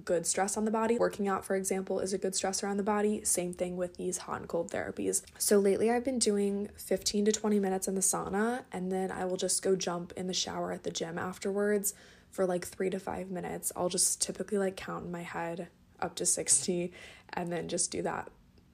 good 0.06 0.26
stress 0.26 0.58
on 0.58 0.66
the 0.66 0.72
body. 0.72 0.98
Working 0.98 1.28
out, 1.28 1.46
for 1.46 1.56
example, 1.56 2.00
is 2.00 2.14
a 2.14 2.18
good 2.18 2.34
stressor 2.34 2.70
on 2.70 2.78
the 2.78 2.84
body. 2.84 3.24
Same 3.24 3.54
thing 3.54 3.78
with 3.78 3.98
these 3.98 4.20
hot 4.20 4.40
and 4.40 4.48
cold 4.48 4.72
therapies. 4.72 5.22
So 5.38 5.60
lately, 5.60 5.90
I've 5.90 6.06
been 6.06 6.20
doing 6.20 6.70
15 6.78 7.26
to 7.26 7.32
20 7.32 7.60
minutes 7.60 7.88
in 7.88 7.96
the 7.96 8.02
sauna, 8.02 8.64
and 8.72 8.92
then 8.92 9.12
I 9.12 9.26
will 9.26 9.38
just 9.38 9.62
go 9.62 9.76
jump 9.76 10.14
in 10.16 10.28
the 10.28 10.34
shower 10.34 10.72
at 10.72 10.84
the 10.84 10.92
gym 10.92 11.18
afterwards 11.18 11.94
for 12.32 12.46
like 12.46 12.66
three 12.66 12.90
to 12.90 13.00
five 13.00 13.30
minutes. 13.30 13.72
I'll 13.76 13.90
just 13.90 14.22
typically 14.22 14.58
like 14.58 14.76
count 14.76 15.06
in 15.06 15.12
my 15.12 15.24
head 15.24 15.68
up 16.00 16.16
to 16.16 16.26
60 16.26 16.92
and 17.34 17.52
then 17.52 17.68
just 17.68 17.92
do 17.92 18.02
that, 18.04 18.30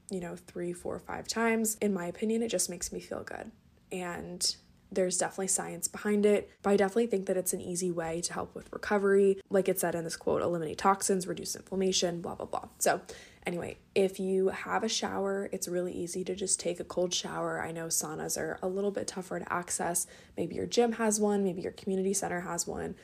you 0.10 0.20
know, 0.20 0.36
three, 0.36 0.74
four, 0.74 1.00
five 1.00 1.28
times. 1.28 1.76
In 1.82 1.94
my 1.94 2.06
opinion, 2.06 2.42
it 2.42 2.50
just 2.50 2.70
makes 2.70 2.92
me 2.92 3.00
feel 3.00 3.24
good. 3.24 3.52
And 3.92 4.56
there's 4.92 5.18
definitely 5.18 5.48
science 5.48 5.88
behind 5.88 6.26
it, 6.26 6.50
but 6.62 6.72
I 6.72 6.78
definitely 6.78 7.08
think 7.08 7.26
that 7.26 7.38
it's 7.38 7.54
an 7.54 7.62
easy 7.62 7.92
way 7.92 8.22
to 8.22 8.34
help 8.34 8.56
with 8.56 8.72
recovery. 8.72 9.42
Like 9.50 9.68
it 9.68 9.80
said 9.80 9.96
in 9.96 10.04
this 10.04 10.16
quote, 10.16 10.42
eliminate 10.42 10.78
toxins, 10.78 11.28
reduce 11.28 11.56
inflammation, 11.56 12.22
blah, 12.22 12.36
blah, 12.36 12.46
blah. 12.46 12.68
So, 12.80 13.02
anyway, 13.46 13.78
if 13.94 14.20
you 14.20 14.50
have 14.50 14.84
a 14.84 14.90
shower, 14.90 15.50
it's 15.52 15.68
really 15.68 15.94
easy 15.94 16.24
to 16.24 16.36
just 16.36 16.60
take 16.60 16.80
a 16.80 16.84
cold 16.84 17.14
shower. 17.14 17.62
I 17.62 17.72
know 17.72 17.88
saunas 17.88 18.38
are 18.38 18.60
a 18.62 18.68
little 18.68 18.92
bit 18.92 19.08
tougher 19.08 19.40
to 19.40 19.54
access. 19.54 20.08
Maybe 20.38 20.56
your 20.56 20.66
gym 20.66 20.94
has 20.94 21.20
one, 21.20 21.44
maybe 21.44 21.62
your 21.62 21.74
community 21.74 22.14
center 22.14 22.42
has 22.42 22.68
one. 22.68 22.96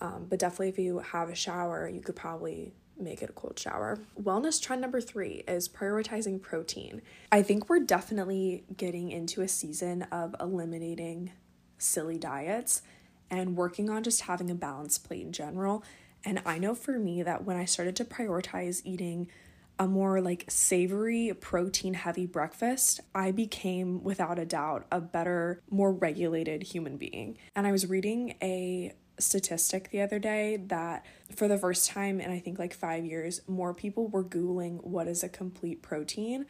Um, 0.00 0.26
but 0.28 0.38
definitely, 0.38 0.68
if 0.68 0.78
you 0.78 1.00
have 1.00 1.28
a 1.28 1.34
shower, 1.34 1.88
you 1.88 2.00
could 2.00 2.16
probably 2.16 2.72
make 3.00 3.22
it 3.22 3.30
a 3.30 3.32
cold 3.32 3.58
shower. 3.58 3.98
Wellness 4.20 4.60
trend 4.60 4.80
number 4.80 5.00
three 5.00 5.42
is 5.48 5.68
prioritizing 5.68 6.40
protein. 6.40 7.02
I 7.32 7.42
think 7.42 7.68
we're 7.68 7.80
definitely 7.80 8.64
getting 8.76 9.10
into 9.10 9.42
a 9.42 9.48
season 9.48 10.02
of 10.12 10.34
eliminating 10.40 11.32
silly 11.78 12.18
diets 12.18 12.82
and 13.30 13.56
working 13.56 13.88
on 13.88 14.02
just 14.02 14.22
having 14.22 14.50
a 14.50 14.54
balanced 14.54 15.04
plate 15.04 15.24
in 15.24 15.32
general. 15.32 15.84
And 16.24 16.42
I 16.44 16.58
know 16.58 16.74
for 16.74 16.98
me 16.98 17.22
that 17.22 17.44
when 17.44 17.56
I 17.56 17.64
started 17.64 17.96
to 17.96 18.04
prioritize 18.04 18.82
eating 18.84 19.28
a 19.78 19.86
more 19.86 20.20
like 20.20 20.44
savory, 20.48 21.32
protein 21.40 21.94
heavy 21.94 22.26
breakfast, 22.26 23.00
I 23.14 23.30
became 23.30 24.04
without 24.04 24.38
a 24.38 24.44
doubt 24.44 24.86
a 24.92 25.00
better, 25.00 25.62
more 25.70 25.90
regulated 25.90 26.62
human 26.64 26.98
being. 26.98 27.38
And 27.56 27.66
I 27.66 27.72
was 27.72 27.88
reading 27.88 28.34
a 28.42 28.92
statistic 29.20 29.90
the 29.90 30.00
other 30.00 30.18
day 30.18 30.56
that 30.68 31.04
for 31.34 31.48
the 31.48 31.58
first 31.58 31.88
time 31.88 32.20
in 32.20 32.30
I 32.30 32.38
think 32.38 32.58
like 32.58 32.74
five 32.74 33.04
years, 33.04 33.40
more 33.46 33.74
people 33.74 34.08
were 34.08 34.24
Googling 34.24 34.84
what 34.84 35.06
is 35.08 35.22
a 35.22 35.28
complete 35.28 35.82
protein 35.82 36.46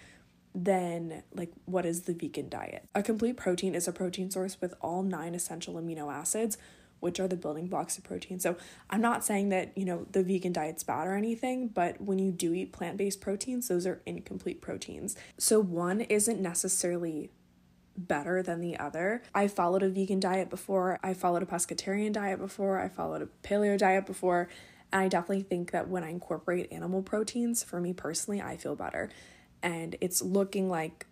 than 0.54 1.22
like 1.32 1.52
what 1.64 1.86
is 1.86 2.02
the 2.02 2.14
vegan 2.14 2.48
diet. 2.48 2.88
A 2.94 3.02
complete 3.02 3.36
protein 3.36 3.74
is 3.74 3.86
a 3.86 3.92
protein 3.92 4.30
source 4.30 4.60
with 4.60 4.74
all 4.80 5.02
nine 5.02 5.34
essential 5.34 5.74
amino 5.74 6.12
acids, 6.12 6.58
which 6.98 7.20
are 7.20 7.28
the 7.28 7.36
building 7.36 7.68
blocks 7.68 7.96
of 7.96 8.04
protein. 8.04 8.40
So 8.40 8.56
I'm 8.90 9.00
not 9.00 9.24
saying 9.24 9.50
that, 9.50 9.76
you 9.76 9.84
know, 9.84 10.06
the 10.10 10.22
vegan 10.22 10.52
diet's 10.52 10.82
bad 10.82 11.06
or 11.06 11.14
anything, 11.14 11.68
but 11.68 12.00
when 12.00 12.18
you 12.18 12.30
do 12.32 12.52
eat 12.52 12.72
plant-based 12.72 13.20
proteins, 13.20 13.68
those 13.68 13.86
are 13.86 14.02
incomplete 14.06 14.60
proteins. 14.60 15.16
So 15.38 15.60
one 15.60 16.00
isn't 16.02 16.40
necessarily 16.40 17.30
better 18.06 18.42
than 18.42 18.60
the 18.60 18.78
other. 18.78 19.22
I 19.34 19.48
followed 19.48 19.82
a 19.82 19.88
vegan 19.88 20.20
diet 20.20 20.50
before, 20.50 20.98
I 21.02 21.14
followed 21.14 21.42
a 21.42 21.46
pescatarian 21.46 22.12
diet 22.12 22.38
before, 22.38 22.80
I 22.80 22.88
followed 22.88 23.22
a 23.22 23.28
paleo 23.46 23.78
diet 23.78 24.06
before, 24.06 24.48
and 24.92 25.02
I 25.02 25.08
definitely 25.08 25.42
think 25.42 25.70
that 25.70 25.88
when 25.88 26.04
I 26.04 26.10
incorporate 26.10 26.72
animal 26.72 27.02
proteins, 27.02 27.62
for 27.62 27.80
me 27.80 27.92
personally, 27.92 28.40
I 28.40 28.56
feel 28.56 28.74
better. 28.74 29.10
And 29.62 29.96
it's 30.00 30.22
looking 30.22 30.68
like 30.68 31.06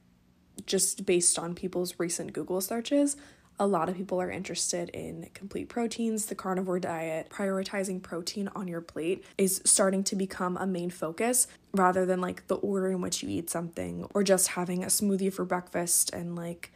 just 0.67 1.07
based 1.07 1.39
on 1.39 1.55
people's 1.55 1.99
recent 1.99 2.33
Google 2.33 2.61
searches, 2.61 3.17
a 3.61 3.67
lot 3.67 3.89
of 3.89 3.97
people 3.97 4.21
are 4.21 4.31
interested 4.31 4.89
in 4.91 5.29
complete 5.35 5.69
proteins, 5.69 6.27
the 6.27 6.35
carnivore 6.35 6.79
diet, 6.79 7.29
prioritizing 7.29 8.01
protein 8.03 8.49
on 8.55 8.69
your 8.69 8.81
plate 8.81 9.25
is 9.37 9.61
starting 9.65 10.05
to 10.05 10.17
become 10.17 10.57
a 10.57 10.67
main 10.67 10.91
focus 10.91 11.49
rather 11.75 12.07
than 12.07 12.21
like 12.21 12.47
the 12.47 12.57
order 12.57 12.91
in 12.91 13.01
which 13.01 13.23
you 13.23 13.29
eat 13.29 13.51
something 13.51 14.07
or 14.15 14.23
just 14.23 14.49
having 14.49 14.85
a 14.85 14.89
smoothie 14.89 15.33
for 15.33 15.45
breakfast 15.45 16.13
and 16.13 16.37
like 16.37 16.73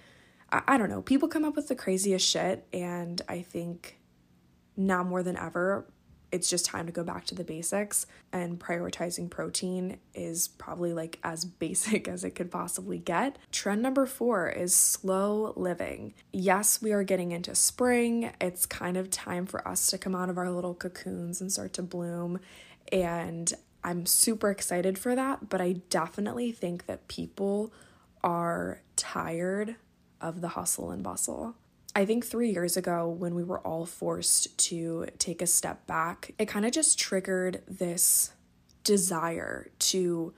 I, 0.52 0.62
I 0.68 0.78
don't 0.78 0.90
know, 0.90 1.02
people 1.02 1.28
come 1.28 1.44
up 1.44 1.56
with 1.56 1.68
the 1.68 1.74
craziest 1.74 2.28
shit 2.28 2.66
and 2.72 3.20
I 3.28 3.42
think 3.42 3.98
now 4.76 5.02
more 5.02 5.22
than 5.22 5.36
ever 5.36 5.86
it's 6.32 6.48
just 6.48 6.64
time 6.64 6.86
to 6.86 6.92
go 6.92 7.04
back 7.04 7.26
to 7.26 7.34
the 7.34 7.44
basics 7.44 8.06
and 8.32 8.58
prioritizing 8.58 9.28
protein 9.28 9.98
is 10.14 10.48
probably 10.48 10.94
like 10.94 11.18
as 11.22 11.44
basic 11.62 12.08
as 12.08 12.24
it 12.24 12.30
could 12.30 12.50
possibly 12.50 12.98
get. 12.98 13.36
Trend 13.52 13.82
number 13.82 14.06
4 14.06 14.48
is 14.48 14.74
slow 14.74 15.52
living. 15.56 16.14
Yes, 16.32 16.80
we 16.80 16.92
are 16.92 17.04
getting 17.04 17.32
into 17.32 17.54
spring. 17.54 18.32
It's 18.40 18.64
kind 18.64 18.96
of 18.96 19.10
time 19.10 19.44
for 19.44 19.66
us 19.68 19.88
to 19.88 19.98
come 19.98 20.14
out 20.14 20.30
of 20.30 20.38
our 20.38 20.50
little 20.50 20.74
cocoons 20.74 21.40
and 21.40 21.52
start 21.52 21.74
to 21.74 21.82
bloom 21.82 22.40
and 22.90 23.52
I'm 23.84 24.06
super 24.06 24.50
excited 24.50 24.96
for 24.96 25.14
that, 25.14 25.48
but 25.48 25.60
I 25.60 25.72
definitely 25.90 26.52
think 26.52 26.86
that 26.86 27.08
people 27.08 27.72
are 28.22 28.80
tired 28.94 29.74
of 30.22 30.40
the 30.40 30.48
hustle 30.48 30.90
and 30.90 31.02
bustle. 31.02 31.56
I 31.94 32.06
think 32.06 32.24
three 32.24 32.50
years 32.50 32.76
ago, 32.76 33.08
when 33.08 33.34
we 33.34 33.44
were 33.44 33.60
all 33.60 33.84
forced 33.84 34.56
to 34.68 35.06
take 35.18 35.42
a 35.42 35.46
step 35.46 35.86
back, 35.86 36.32
it 36.38 36.46
kind 36.46 36.64
of 36.64 36.72
just 36.72 36.98
triggered 36.98 37.62
this 37.68 38.32
desire 38.82 39.70
to 39.78 40.32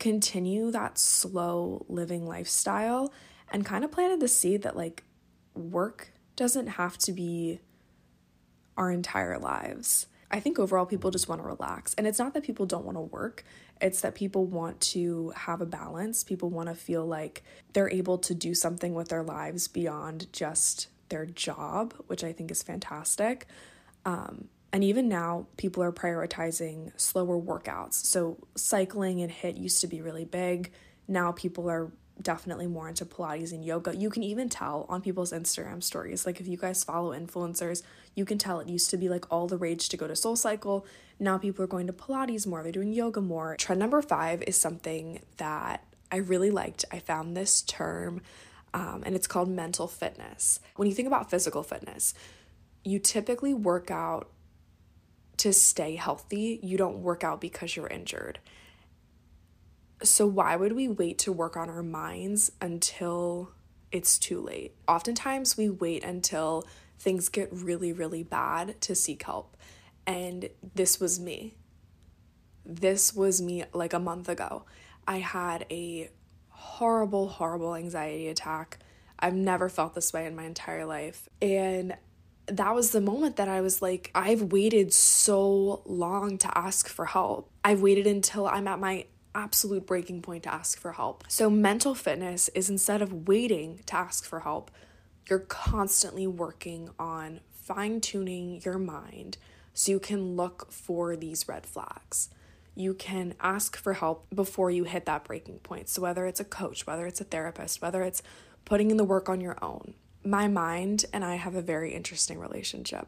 continue 0.00 0.70
that 0.72 0.98
slow 0.98 1.84
living 1.88 2.26
lifestyle 2.26 3.12
and 3.50 3.64
kind 3.64 3.84
of 3.84 3.92
planted 3.92 4.20
the 4.20 4.28
seed 4.28 4.62
that, 4.62 4.76
like, 4.76 5.04
work 5.54 6.12
doesn't 6.34 6.66
have 6.66 6.98
to 6.98 7.12
be 7.12 7.60
our 8.76 8.90
entire 8.90 9.38
lives. 9.38 10.06
I 10.30 10.40
think 10.40 10.58
overall 10.58 10.84
people 10.84 11.10
just 11.10 11.28
want 11.28 11.40
to 11.40 11.46
relax. 11.46 11.94
And 11.94 12.06
it's 12.06 12.18
not 12.18 12.34
that 12.34 12.42
people 12.42 12.66
don't 12.66 12.84
want 12.84 12.96
to 12.96 13.02
work, 13.02 13.44
it's 13.80 14.00
that 14.00 14.14
people 14.14 14.44
want 14.44 14.80
to 14.80 15.32
have 15.36 15.60
a 15.60 15.66
balance. 15.66 16.24
People 16.24 16.50
want 16.50 16.68
to 16.68 16.74
feel 16.74 17.06
like 17.06 17.42
they're 17.72 17.90
able 17.90 18.18
to 18.18 18.34
do 18.34 18.54
something 18.54 18.94
with 18.94 19.08
their 19.08 19.22
lives 19.22 19.68
beyond 19.68 20.32
just 20.32 20.88
their 21.08 21.26
job, 21.26 21.94
which 22.06 22.24
I 22.24 22.32
think 22.32 22.50
is 22.50 22.62
fantastic. 22.62 23.46
Um, 24.04 24.48
and 24.72 24.84
even 24.84 25.08
now, 25.08 25.46
people 25.56 25.82
are 25.82 25.92
prioritizing 25.92 26.92
slower 27.00 27.40
workouts. 27.40 27.94
So, 27.94 28.36
cycling 28.54 29.22
and 29.22 29.32
HIIT 29.32 29.58
used 29.58 29.80
to 29.80 29.86
be 29.86 30.02
really 30.02 30.26
big. 30.26 30.72
Now, 31.06 31.32
people 31.32 31.70
are 31.70 31.90
definitely 32.20 32.66
more 32.66 32.88
into 32.88 33.06
Pilates 33.06 33.52
and 33.52 33.64
yoga. 33.64 33.96
You 33.96 34.10
can 34.10 34.22
even 34.22 34.48
tell 34.48 34.84
on 34.88 35.00
people's 35.00 35.32
Instagram 35.32 35.82
stories. 35.82 36.26
Like, 36.26 36.38
if 36.40 36.46
you 36.46 36.58
guys 36.58 36.84
follow 36.84 37.18
influencers, 37.18 37.82
you 38.14 38.26
can 38.26 38.36
tell 38.36 38.60
it 38.60 38.68
used 38.68 38.90
to 38.90 38.98
be 38.98 39.08
like 39.08 39.24
all 39.30 39.46
the 39.46 39.56
rage 39.56 39.88
to 39.88 39.96
go 39.96 40.06
to 40.06 40.14
Soul 40.14 40.36
Cycle. 40.36 40.84
Now, 41.20 41.36
people 41.38 41.64
are 41.64 41.68
going 41.68 41.88
to 41.88 41.92
Pilates 41.92 42.46
more, 42.46 42.62
they're 42.62 42.72
doing 42.72 42.92
yoga 42.92 43.20
more. 43.20 43.56
Trend 43.56 43.80
number 43.80 44.00
five 44.02 44.42
is 44.42 44.56
something 44.56 45.20
that 45.38 45.84
I 46.10 46.16
really 46.16 46.50
liked. 46.50 46.84
I 46.92 47.00
found 47.00 47.36
this 47.36 47.62
term, 47.62 48.22
um, 48.72 49.02
and 49.04 49.14
it's 49.14 49.26
called 49.26 49.48
mental 49.48 49.88
fitness. 49.88 50.60
When 50.76 50.88
you 50.88 50.94
think 50.94 51.08
about 51.08 51.30
physical 51.30 51.62
fitness, 51.62 52.14
you 52.84 52.98
typically 52.98 53.52
work 53.52 53.90
out 53.90 54.30
to 55.38 55.52
stay 55.52 55.96
healthy. 55.96 56.60
You 56.62 56.76
don't 56.76 57.02
work 57.02 57.24
out 57.24 57.40
because 57.40 57.76
you're 57.76 57.88
injured. 57.88 58.38
So, 60.02 60.26
why 60.26 60.54
would 60.54 60.72
we 60.72 60.88
wait 60.88 61.18
to 61.20 61.32
work 61.32 61.56
on 61.56 61.68
our 61.68 61.82
minds 61.82 62.52
until 62.60 63.50
it's 63.90 64.18
too 64.18 64.40
late? 64.40 64.74
Oftentimes, 64.86 65.56
we 65.56 65.68
wait 65.68 66.04
until 66.04 66.64
things 66.98 67.28
get 67.28 67.48
really, 67.52 67.92
really 67.92 68.22
bad 68.22 68.80
to 68.82 68.94
seek 68.94 69.24
help. 69.24 69.56
And 70.08 70.48
this 70.74 70.98
was 70.98 71.20
me. 71.20 71.54
This 72.64 73.14
was 73.14 73.42
me 73.42 73.64
like 73.74 73.92
a 73.92 73.98
month 73.98 74.30
ago. 74.30 74.64
I 75.06 75.18
had 75.18 75.66
a 75.70 76.08
horrible, 76.48 77.28
horrible 77.28 77.74
anxiety 77.74 78.28
attack. 78.28 78.78
I've 79.18 79.34
never 79.34 79.68
felt 79.68 79.94
this 79.94 80.14
way 80.14 80.24
in 80.24 80.34
my 80.34 80.44
entire 80.44 80.86
life. 80.86 81.28
And 81.42 81.94
that 82.46 82.74
was 82.74 82.92
the 82.92 83.02
moment 83.02 83.36
that 83.36 83.48
I 83.48 83.60
was 83.60 83.82
like, 83.82 84.10
I've 84.14 84.50
waited 84.50 84.94
so 84.94 85.82
long 85.84 86.38
to 86.38 86.56
ask 86.56 86.88
for 86.88 87.04
help. 87.04 87.50
I've 87.62 87.82
waited 87.82 88.06
until 88.06 88.48
I'm 88.48 88.66
at 88.66 88.80
my 88.80 89.04
absolute 89.34 89.86
breaking 89.86 90.22
point 90.22 90.44
to 90.44 90.54
ask 90.54 90.80
for 90.80 90.92
help. 90.92 91.24
So, 91.28 91.50
mental 91.50 91.94
fitness 91.94 92.48
is 92.54 92.70
instead 92.70 93.02
of 93.02 93.28
waiting 93.28 93.82
to 93.86 93.96
ask 93.96 94.24
for 94.24 94.40
help, 94.40 94.70
you're 95.28 95.38
constantly 95.40 96.26
working 96.26 96.88
on 96.98 97.40
fine 97.50 98.00
tuning 98.00 98.62
your 98.64 98.78
mind 98.78 99.36
so 99.78 99.92
you 99.92 100.00
can 100.00 100.34
look 100.34 100.72
for 100.72 101.14
these 101.14 101.46
red 101.46 101.64
flags. 101.64 102.30
You 102.74 102.94
can 102.94 103.34
ask 103.40 103.76
for 103.76 103.92
help 103.92 104.26
before 104.34 104.72
you 104.72 104.82
hit 104.82 105.06
that 105.06 105.22
breaking 105.22 105.60
point. 105.60 105.88
So, 105.88 106.02
whether 106.02 106.26
it's 106.26 106.40
a 106.40 106.44
coach, 106.44 106.84
whether 106.84 107.06
it's 107.06 107.20
a 107.20 107.24
therapist, 107.24 107.80
whether 107.80 108.02
it's 108.02 108.20
putting 108.64 108.90
in 108.90 108.96
the 108.96 109.04
work 109.04 109.28
on 109.28 109.40
your 109.40 109.56
own, 109.62 109.94
my 110.24 110.48
mind 110.48 111.04
and 111.12 111.24
I 111.24 111.36
have 111.36 111.54
a 111.54 111.62
very 111.62 111.94
interesting 111.94 112.40
relationship. 112.40 113.06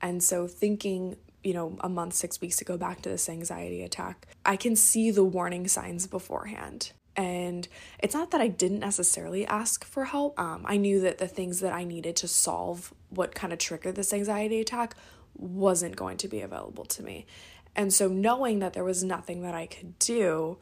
And 0.00 0.24
so, 0.24 0.48
thinking, 0.48 1.18
you 1.44 1.54
know, 1.54 1.76
a 1.82 1.88
month, 1.88 2.14
six 2.14 2.40
weeks 2.40 2.60
ago 2.60 2.76
back 2.76 3.02
to 3.02 3.08
this 3.08 3.28
anxiety 3.28 3.84
attack, 3.84 4.26
I 4.44 4.56
can 4.56 4.74
see 4.74 5.12
the 5.12 5.22
warning 5.22 5.68
signs 5.68 6.08
beforehand. 6.08 6.90
And 7.14 7.68
it's 8.00 8.14
not 8.14 8.32
that 8.32 8.40
I 8.40 8.48
didn't 8.48 8.80
necessarily 8.80 9.46
ask 9.46 9.84
for 9.84 10.06
help. 10.06 10.36
Um, 10.40 10.64
I 10.64 10.78
knew 10.78 11.00
that 11.02 11.18
the 11.18 11.28
things 11.28 11.60
that 11.60 11.72
I 11.72 11.84
needed 11.84 12.16
to 12.16 12.26
solve 12.26 12.92
what 13.08 13.36
kind 13.36 13.52
of 13.52 13.60
triggered 13.60 13.94
this 13.94 14.12
anxiety 14.12 14.60
attack 14.60 14.96
wasn't 15.34 15.96
going 15.96 16.16
to 16.18 16.28
be 16.28 16.40
available 16.40 16.84
to 16.84 17.02
me. 17.02 17.26
And 17.74 17.92
so, 17.92 18.08
knowing 18.08 18.58
that 18.58 18.74
there 18.74 18.84
was 18.84 19.02
nothing 19.02 19.42
that 19.42 19.54
I 19.54 19.66
could 19.66 19.98
do, 19.98 20.58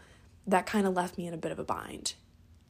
that 0.47 0.67
kind 0.67 0.87
of 0.87 0.95
left 0.95 1.19
me 1.19 1.27
in 1.27 1.35
a 1.35 1.39
bit 1.39 1.53
of 1.53 1.59
a 1.59 1.65
bind. 1.65 2.15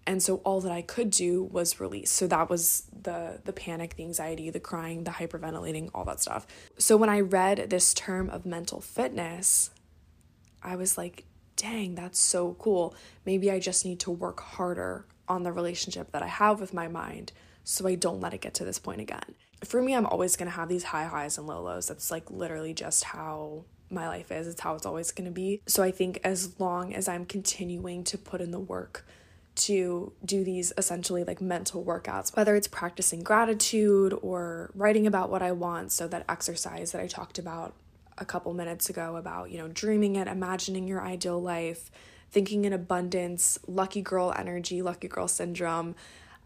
And 0.06 0.22
so 0.22 0.36
all 0.38 0.60
that 0.62 0.72
i 0.72 0.82
could 0.82 1.10
do 1.10 1.44
was 1.44 1.78
release. 1.78 2.10
So 2.10 2.26
that 2.26 2.50
was 2.50 2.84
the 3.02 3.40
the 3.44 3.52
panic 3.52 3.96
the 3.96 4.02
anxiety 4.02 4.50
the 4.50 4.60
crying 4.60 5.04
the 5.04 5.12
hyperventilating 5.12 5.90
all 5.94 6.04
that 6.04 6.20
stuff. 6.20 6.46
So 6.78 6.96
when 6.96 7.08
i 7.08 7.20
read 7.20 7.70
this 7.70 7.94
term 7.94 8.30
of 8.30 8.46
mental 8.46 8.80
fitness 8.80 9.70
i 10.62 10.74
was 10.76 10.98
like 10.98 11.24
dang 11.56 11.94
that's 11.94 12.18
so 12.18 12.56
cool. 12.58 12.94
Maybe 13.24 13.50
i 13.50 13.58
just 13.58 13.84
need 13.84 14.00
to 14.00 14.10
work 14.10 14.40
harder 14.40 15.06
on 15.30 15.42
the 15.44 15.52
relationship 15.52 16.12
that 16.12 16.22
i 16.22 16.26
have 16.26 16.60
with 16.60 16.74
my 16.74 16.88
mind 16.88 17.32
so 17.64 17.86
i 17.86 17.94
don't 17.94 18.20
let 18.20 18.34
it 18.34 18.40
get 18.40 18.54
to 18.54 18.64
this 18.64 18.78
point 18.78 19.00
again. 19.00 19.34
For 19.64 19.80
me 19.80 19.94
i'm 19.94 20.06
always 20.06 20.36
going 20.36 20.50
to 20.50 20.56
have 20.56 20.68
these 20.68 20.84
high 20.84 21.04
highs 21.04 21.38
and 21.38 21.46
low 21.46 21.62
lows. 21.62 21.88
That's 21.88 22.10
like 22.10 22.30
literally 22.30 22.74
just 22.74 23.04
how 23.04 23.64
my 23.90 24.08
life 24.08 24.30
is. 24.32 24.46
It's 24.46 24.60
how 24.60 24.74
it's 24.74 24.86
always 24.86 25.10
going 25.12 25.26
to 25.26 25.30
be. 25.32 25.62
So 25.66 25.82
i 25.82 25.90
think 25.90 26.20
as 26.24 26.58
long 26.58 26.94
as 26.94 27.08
i'm 27.08 27.24
continuing 27.24 28.04
to 28.04 28.18
put 28.18 28.40
in 28.40 28.50
the 28.50 28.60
work 28.60 29.06
to 29.56 30.12
do 30.24 30.44
these 30.44 30.72
essentially 30.78 31.24
like 31.24 31.40
mental 31.40 31.84
workouts, 31.84 32.34
whether 32.36 32.54
it's 32.56 32.68
practicing 32.68 33.22
gratitude 33.22 34.16
or 34.22 34.70
writing 34.74 35.06
about 35.06 35.30
what 35.30 35.42
I 35.42 35.52
want. 35.52 35.92
So, 35.92 36.08
that 36.08 36.24
exercise 36.28 36.92
that 36.92 37.00
I 37.00 37.06
talked 37.06 37.38
about 37.38 37.74
a 38.18 38.24
couple 38.24 38.52
minutes 38.54 38.88
ago 38.88 39.16
about, 39.16 39.50
you 39.50 39.58
know, 39.58 39.68
dreaming 39.68 40.16
it, 40.16 40.28
imagining 40.28 40.86
your 40.86 41.02
ideal 41.02 41.40
life, 41.40 41.90
thinking 42.30 42.64
in 42.64 42.72
abundance, 42.72 43.58
lucky 43.66 44.02
girl 44.02 44.32
energy, 44.36 44.82
lucky 44.82 45.08
girl 45.08 45.28
syndrome, 45.28 45.94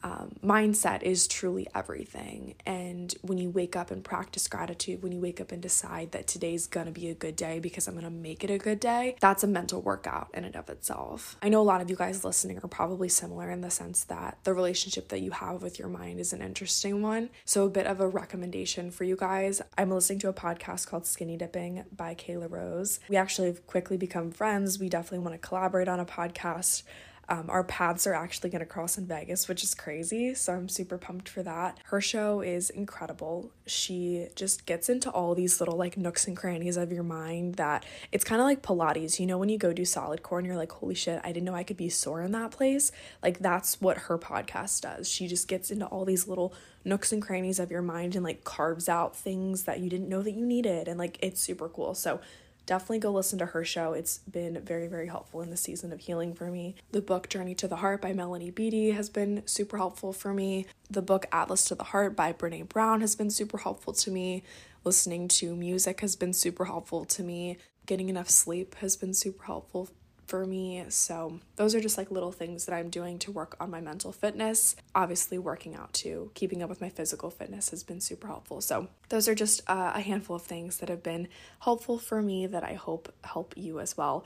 um, 0.05 0.37
mindset 0.45 1.03
is 1.03 1.27
truly 1.27 1.67
everything. 1.75 2.55
And 2.67 3.12
when 3.23 3.38
you 3.38 3.49
wake 3.49 3.75
up 3.75 3.90
and 3.90 4.05
practice 4.05 4.47
gratitude, 4.47 5.03
when 5.03 5.12
you 5.12 5.21
wake 5.21 5.40
up 5.40 5.51
and 5.51 5.62
decide 5.62 6.12
that 6.12 6.27
today's 6.27 6.67
gonna 6.67 6.90
be 6.90 7.09
a 7.09 7.14
good 7.14 7.37
day 7.37 7.59
because 7.59 7.88
I'm 7.88 7.95
gonna 7.95 8.11
make 8.11 8.45
it 8.45 8.51
a 8.51 8.59
good 8.59 8.81
day, 8.81 9.17
that's 9.21 9.43
a 9.43 9.47
mental 9.47 9.81
workout 9.81 10.29
in 10.35 10.45
and 10.45 10.57
of 10.57 10.69
itself. 10.69 11.37
I 11.43 11.49
know 11.49 11.62
a 11.62 11.64
lot 11.64 11.81
of 11.81 11.88
you 11.88 11.97
guys 11.97 12.23
listening 12.23 12.59
are 12.59 12.69
probably 12.69 13.09
similar 13.09 13.51
in 13.51 13.62
the 13.62 13.71
sense 13.71 14.05
that 14.05 14.37
the 14.45 14.53
relationship 14.53 15.09
that 15.09 15.21
you 15.21 15.31
have 15.31 15.62
with 15.62 15.79
your 15.79 15.88
mind 15.88 16.21
is 16.21 16.35
an 16.35 16.43
interesting 16.43 17.01
one. 17.01 17.31
So, 17.47 17.64
a 17.64 17.71
bit 17.71 17.87
of 17.87 17.99
a 18.01 18.07
recommendation 18.07 18.90
for 18.90 19.05
you 19.05 19.17
guys 19.17 19.62
I'm 19.79 19.90
listening 19.90 20.19
to 20.21 20.29
a 20.29 20.35
podcast 20.35 20.87
called 20.87 21.07
Skinny 21.07 21.38
Dipping 21.38 21.85
by 21.90 22.14
Kela 22.14 22.51
Rose. 22.51 23.01
We 23.09 23.17
actually 23.17 23.49
have 23.49 23.67
quickly 23.67 23.97
become 23.97 24.31
friends. 24.31 24.79
We 24.79 24.90
definitely 24.90 25.21
wanna 25.21 25.38
collaborate 25.38 25.88
on 25.88 25.99
a 25.99 26.05
podcast. 26.05 26.83
Um, 27.29 27.47
our 27.49 27.65
paths 27.65 28.07
are 28.07 28.15
actually 28.15 28.51
going 28.51 28.61
to 28.61 28.67
cross 28.67 28.99
in 28.99 29.07
Vegas, 29.07 29.49
which 29.49 29.63
is 29.63 29.75
crazy. 29.75 30.35
So 30.35 30.53
I'm 30.53 30.69
super 30.69 30.99
pumped 30.99 31.29
for 31.29 31.43
that. 31.43 31.79
Her 31.85 32.01
show 32.01 32.41
is 32.41 32.71
incredible. 32.71 33.51
She 33.67 34.29
just 34.35 34.67
gets 34.67 34.89
into 34.89 35.11
all 35.11 35.35
these 35.35 35.61
little 35.61 35.77
like 35.77 35.97
nooks 35.97 36.27
and 36.27 36.37
crannies 36.37 36.77
of 36.77 36.93
your 36.93 37.03
mind 37.03 37.55
that 37.55 37.85
it's 38.13 38.25
kind 38.25 38.41
of 38.41 38.45
like 38.45 38.63
Pilates. 38.63 39.19
You 39.19 39.27
know, 39.27 39.39
when 39.39 39.49
you 39.49 39.59
go 39.59 39.73
do 39.73 39.85
solid 39.85 40.23
core 40.23 40.39
and 40.39 40.47
you're 40.47 40.57
like, 40.57 40.73
holy 40.73 40.95
shit, 40.95 41.21
I 41.25 41.29
didn't 41.29 41.45
know 41.45 41.55
I 41.55 41.65
could 41.65 41.77
be 41.77 41.89
sore 41.89 42.23
in 42.23 42.33
that 42.33 42.51
place. 42.51 42.93
Like 43.23 43.39
that's 43.39 43.81
what 43.81 43.99
her 43.99 44.19
podcast 44.19 44.83
does. 44.83 45.09
She 45.09 45.27
just 45.27 45.49
gets 45.49 45.71
into 45.71 45.87
all 45.87 46.05
these 46.05 46.29
little 46.29 46.55
nooks 46.85 47.13
and 47.13 47.23
crannies 47.23 47.59
of 47.59 47.71
your 47.71 47.83
mind 47.83 48.15
and 48.15 48.25
like 48.25 48.45
carves 48.45 48.89
out 48.89 49.17
things 49.17 49.65
that 49.65 49.81
you 49.81 49.89
didn't 49.89 50.09
know 50.09 50.23
that 50.23 50.33
you 50.33 50.45
needed. 50.45 50.89
And 50.89 50.99
like 50.99 51.19
it's 51.23 51.41
super 51.41 51.69
cool. 51.69 51.95
So 51.95 52.21
definitely 52.66 52.98
go 52.98 53.11
listen 53.11 53.38
to 53.38 53.46
her 53.46 53.64
show. 53.64 53.92
It's 53.92 54.18
been 54.18 54.61
very, 54.61 54.87
very 54.87 55.09
helpful 55.09 55.40
in 55.40 55.50
the 55.50 55.57
season 55.57 55.92
of 55.92 56.00
healing 56.00 56.35
for 56.35 56.50
me. 56.50 56.74
The 56.92 57.00
book 57.00 57.29
Journey 57.29 57.55
to 57.57 57.68
the 57.68 57.77
Heart 57.77 58.00
by 58.03 58.12
Melody 58.12 58.50
Beattie 58.50 58.92
has 58.92 59.09
been 59.09 59.42
super 59.46 59.77
helpful 59.77 60.12
for 60.12 60.33
me. 60.33 60.66
The 60.90 61.03
book 61.03 61.27
Atlas 61.33 61.64
to 61.66 61.74
the 61.74 61.85
Heart 61.85 62.16
by 62.16 62.33
Brene 62.33 62.68
Brown 62.68 63.00
has 63.00 63.14
been 63.14 63.31
super 63.31 63.59
helpful 63.59 63.92
to 63.94 64.11
me. 64.11 64.42
Listening 64.85 65.29
to 65.29 65.57
music 65.57 66.00
has 66.00 66.16
been 66.16 66.33
super 66.33 66.66
helpful 66.66 67.05
to 67.07 67.22
me. 67.22 67.59
Getting 67.87 68.09
enough 68.09 68.31
sleep 68.31 68.77
has 68.77 68.96
been 68.96 69.14
super 69.14 69.44
helpful 69.44 69.90
for 70.27 70.45
me. 70.45 70.85
So, 70.89 71.41
those 71.57 71.75
are 71.75 71.81
just 71.81 71.99
like 71.99 72.11
little 72.11 72.33
things 72.33 72.67
that 72.67 72.75
I'm 72.75 72.91
doing 72.91 73.19
to 73.21 73.33
work 73.33 73.57
on 73.61 73.71
my 73.71 73.81
mental 73.81 74.13
fitness. 74.13 74.77
Obviously, 74.95 75.39
working 75.39 75.75
out 75.75 75.93
too, 75.93 76.31
keeping 76.35 76.63
up 76.63 76.69
with 76.69 76.81
my 76.81 76.89
physical 76.89 77.31
fitness 77.31 77.71
has 77.71 77.83
been 77.83 78.01
super 78.01 78.27
helpful. 78.27 78.61
So, 78.61 78.89
those 79.09 79.29
are 79.29 79.35
just 79.35 79.63
uh, 79.67 79.93
a 79.95 80.01
handful 80.01 80.37
of 80.37 80.43
things 80.43 80.79
that 80.79 80.89
have 80.89 81.03
been 81.03 81.29
helpful 81.61 81.99
for 81.99 82.23
me 82.23 82.47
that 82.47 82.65
I 82.65 82.75
hope 82.75 83.13
help 83.25 83.55
you 83.57 83.81
as 83.81 83.97
well 83.97 84.25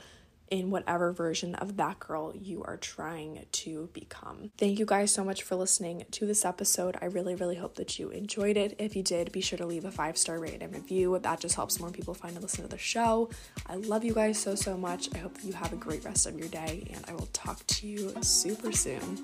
in 0.51 0.69
whatever 0.69 1.11
version 1.11 1.55
of 1.55 1.77
that 1.77 1.99
girl 1.99 2.33
you 2.35 2.63
are 2.63 2.77
trying 2.77 3.45
to 3.51 3.89
become. 3.93 4.51
Thank 4.57 4.79
you 4.79 4.85
guys 4.85 5.11
so 5.11 5.23
much 5.23 5.43
for 5.43 5.55
listening 5.55 6.05
to 6.11 6.25
this 6.25 6.45
episode. 6.45 6.97
I 7.01 7.05
really, 7.05 7.35
really 7.35 7.55
hope 7.55 7.75
that 7.75 7.99
you 7.99 8.09
enjoyed 8.09 8.57
it. 8.57 8.75
If 8.79 8.95
you 8.95 9.03
did, 9.03 9.31
be 9.31 9.41
sure 9.41 9.57
to 9.57 9.65
leave 9.65 9.85
a 9.85 9.91
five 9.91 10.17
star 10.17 10.39
rating 10.39 10.63
and 10.63 10.73
review. 10.73 11.17
That 11.19 11.39
just 11.39 11.55
helps 11.55 11.79
more 11.79 11.91
people 11.91 12.13
find 12.13 12.33
and 12.33 12.43
listen 12.43 12.63
to 12.63 12.69
the 12.69 12.77
show. 12.77 13.29
I 13.67 13.75
love 13.75 14.03
you 14.03 14.13
guys 14.13 14.39
so, 14.39 14.55
so 14.55 14.77
much. 14.77 15.09
I 15.13 15.19
hope 15.19 15.37
you 15.43 15.53
have 15.53 15.73
a 15.73 15.77
great 15.77 16.03
rest 16.03 16.27
of 16.27 16.37
your 16.37 16.49
day, 16.49 16.87
and 16.93 17.03
I 17.07 17.13
will 17.13 17.29
talk 17.33 17.65
to 17.67 17.87
you 17.87 18.13
super 18.21 18.71
soon. 18.71 19.23